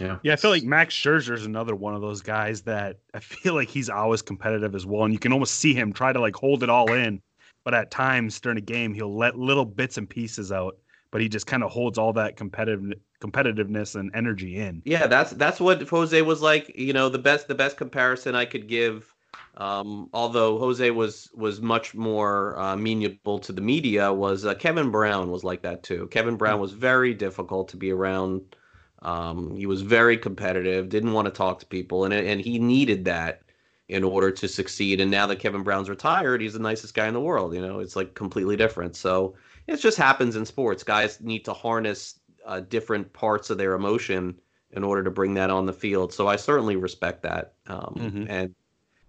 [0.00, 0.18] Yeah.
[0.22, 3.54] Yeah, I feel like Max Scherzer is another one of those guys that I feel
[3.54, 6.34] like he's always competitive as well, and you can almost see him try to like
[6.34, 7.20] hold it all in,
[7.62, 10.78] but at times during a game he'll let little bits and pieces out,
[11.12, 14.82] but he just kind of holds all that competitive competitiveness and energy in.
[14.84, 16.76] Yeah, that's that's what Jose was like.
[16.76, 19.14] You know, the best the best comparison I could give.
[19.58, 24.90] Um, although Jose was was much more uh, amenable to the media, was uh, Kevin
[24.90, 26.08] Brown was like that too.
[26.08, 28.56] Kevin Brown was very difficult to be around.
[29.02, 33.04] Um, he was very competitive, didn't want to talk to people, and and he needed
[33.04, 33.42] that
[33.88, 35.02] in order to succeed.
[35.02, 37.54] And now that Kevin Brown's retired, he's the nicest guy in the world.
[37.54, 38.96] You know, it's like completely different.
[38.96, 39.34] So
[39.66, 40.82] it just happens in sports.
[40.82, 44.40] Guys need to harness uh, different parts of their emotion
[44.72, 46.12] in order to bring that on the field.
[46.12, 47.54] So I certainly respect that.
[47.66, 48.26] Um, Mhm.
[48.28, 48.54] And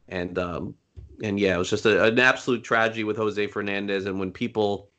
[0.10, 0.76] and um,
[1.24, 4.06] and yeah, it was just a, an absolute tragedy with Jose Fernandez.
[4.06, 4.90] And when people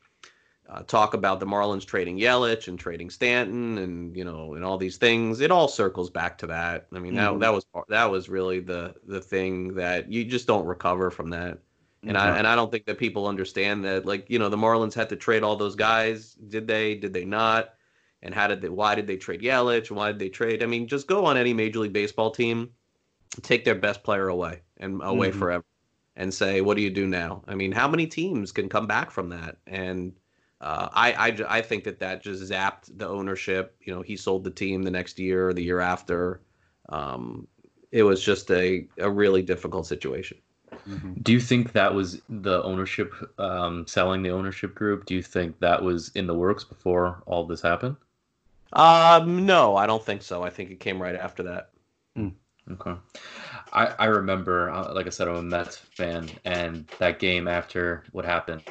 [0.67, 4.77] uh, talk about the Marlins trading Yelich and trading Stanton and you know and all
[4.77, 6.87] these things, it all circles back to that.
[6.93, 10.65] I mean that that was that was really the the thing that you just don't
[10.65, 11.59] recover from that.
[12.05, 14.93] And I and I don't think that people understand that like you know the Marlins
[14.93, 16.33] had to trade all those guys.
[16.35, 16.95] Did they?
[16.95, 17.73] Did they not?
[18.21, 18.69] And how did they?
[18.69, 19.91] Why did they trade Yelich?
[19.91, 20.63] Why did they trade?
[20.63, 22.71] I mean, just go on any Major League Baseball team,
[23.41, 25.31] take their best player away and away Mhm.
[25.31, 25.65] forever,
[26.15, 27.43] and say, what do you do now?
[27.47, 29.57] I mean, how many teams can come back from that?
[29.67, 30.13] And
[30.61, 33.75] uh, I, I I think that that just zapped the ownership.
[33.81, 36.41] You know, he sold the team the next year or the year after.
[36.89, 37.47] Um,
[37.91, 40.37] it was just a, a really difficult situation.
[40.87, 41.23] Mhm.
[41.23, 45.05] Do you think that was the ownership um, selling the ownership group?
[45.05, 47.95] Do you think that was in the works before all this happened?
[48.73, 50.43] Um, no, I don't think so.
[50.43, 51.69] I think it came right after that.
[52.71, 52.95] Okay.
[53.73, 58.03] I, I remember, uh, like I said, I'm a Mets fan, and that game after
[58.11, 58.63] what happened,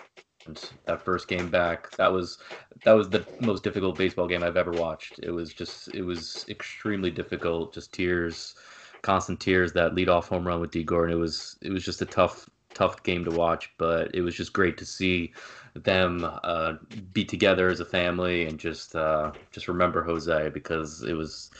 [0.86, 2.38] that first game back, that was
[2.84, 5.20] that was the most difficult baseball game I've ever watched.
[5.20, 8.56] It was just, it was extremely difficult, just tears,
[9.04, 9.72] constant tears.
[9.74, 13.00] That leadoff home run with Dee Gordon, it was it was just a tough tough
[13.04, 15.32] game to watch, but it was just great to see
[15.74, 16.74] them uh,
[17.12, 21.50] be together as a family and just uh, just remember Jose because it was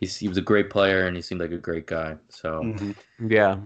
[0.00, 2.16] he's, he was a great player and he seemed like a great guy.
[2.28, 2.96] So Mhm.
[3.28, 3.58] Yeah.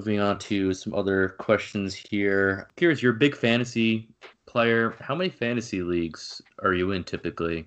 [0.00, 2.68] moving on to some other questions here.
[2.76, 4.08] Curious, you're a big fantasy
[4.46, 4.94] player.
[5.00, 7.66] How many fantasy leagues are you in typically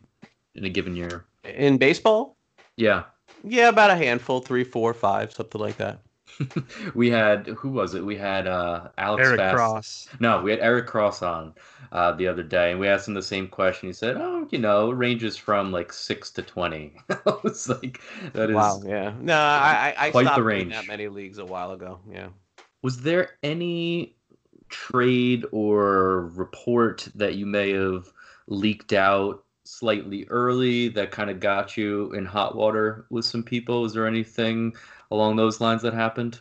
[0.56, 1.26] in a given year?
[1.44, 2.38] In baseball?
[2.76, 3.04] Yeah.
[3.50, 6.00] Yeah, about a handful, three, four, five, something like that.
[6.94, 8.06] we had who was it?
[8.06, 9.56] We had uh Alex Eric Fast.
[9.56, 10.08] Cross.
[10.20, 11.54] No, we had Eric Cross on
[11.92, 13.90] uh, the other day, and we asked him the same question.
[13.90, 16.94] He said, "Oh, you know, ranges from like six to 20.
[17.10, 18.02] I was like,
[18.34, 18.82] "That is." wow.
[18.86, 19.14] Yeah.
[19.20, 20.74] No, I I, I Quite the stopped doing range.
[20.74, 22.00] that many leagues a while ago.
[22.12, 22.28] Yeah.
[22.84, 24.16] Was there any
[24.70, 28.12] trade or report that you may have
[28.48, 33.86] leaked out slightly early that kind of got you in hot water with some people?
[33.86, 34.74] Is there anything
[35.12, 36.40] along those lines that happened?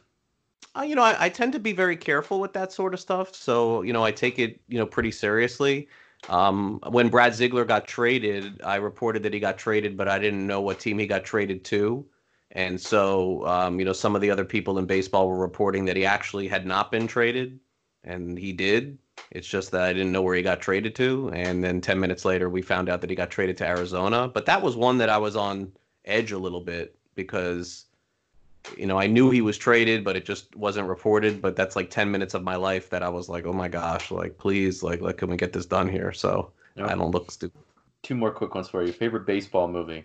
[0.77, 3.35] Uh, you know, I, I tend to be very careful with that sort of stuff.
[3.35, 5.89] So, you know, I take it, you know, pretty seriously.
[6.29, 10.47] Um, when Brad Ziegler got traded, I reported that he got traded, but I didn't
[10.47, 12.05] know what team he got traded to.
[12.53, 15.97] And so, um, you know, some of the other people in baseball were reporting that
[15.97, 17.61] he actually had not been traded,
[18.05, 18.99] and he did.
[19.31, 21.31] It's just that I didn't know where he got traded to.
[21.35, 24.29] And then 10 minutes later, we found out that he got traded to Arizona.
[24.29, 25.73] But that was one that I was on
[26.05, 27.85] edge a little bit because
[28.77, 31.41] you know, I knew he was traded, but it just wasn't reported.
[31.41, 34.11] But that's like 10 minutes of my life that I was like, oh my gosh,
[34.11, 36.13] like, please, like, like can we get this done here?
[36.13, 36.53] So.
[36.85, 37.61] I don't look stupid.
[38.03, 38.93] Two more quick ones for you.
[38.93, 40.05] Favorite baseball movie?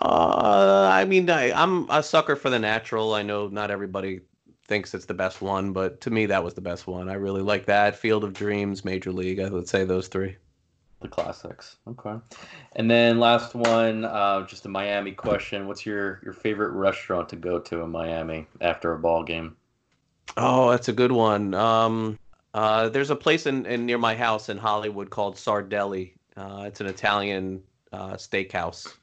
[0.00, 3.14] Uh, I mean, I, I'm a sucker for the natural.
[3.14, 4.20] I know not everybody
[4.66, 7.08] thinks it's the best one, but to me, that was the best one.
[7.08, 7.96] I really like that.
[7.96, 9.40] Field of Dreams, Major League.
[9.40, 10.36] I would say those three.
[11.00, 11.76] The classics.
[11.86, 12.16] Okay.
[12.74, 15.68] And then last one, uh, just a Miami question.
[15.68, 19.56] What's your, your favorite restaurant to go to in Miami after a ball game?
[20.36, 21.54] Oh, that's a good one.
[21.54, 22.18] Um,
[22.54, 26.12] uh, there's a place in, in near my house in Hollywood called Sardelli.
[26.36, 27.62] Uh, it's an Italian
[27.92, 28.94] uh, steakhouse,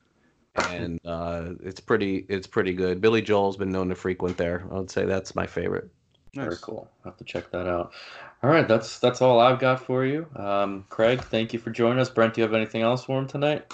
[0.55, 3.01] and uh, it's pretty it's pretty good.
[3.01, 4.65] Billy Joel's been known to frequent there.
[4.71, 5.89] I would say that's my favorite.
[6.35, 6.89] Very cool.
[7.03, 7.91] I'll have to check that out.
[8.41, 10.27] All right, that's that's all I've got for you.
[10.35, 12.09] Um, Craig, thank you for joining us.
[12.09, 13.71] Brent, do you have anything else for him tonight?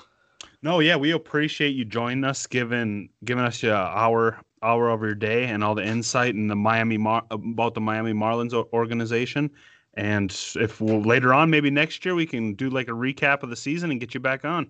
[0.62, 5.16] No, yeah, we appreciate you joining us, giving giving us your hour hour of your
[5.16, 9.50] day and all the insight in the Miami Mar- about the Miami Marlins organization.
[9.96, 13.50] And if we'll, later on, maybe next year, we can do like a recap of
[13.50, 14.70] the season and get you back on.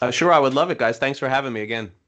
[0.00, 0.98] Uh, sure, I would love it, guys.
[0.98, 1.92] Thanks for having me again.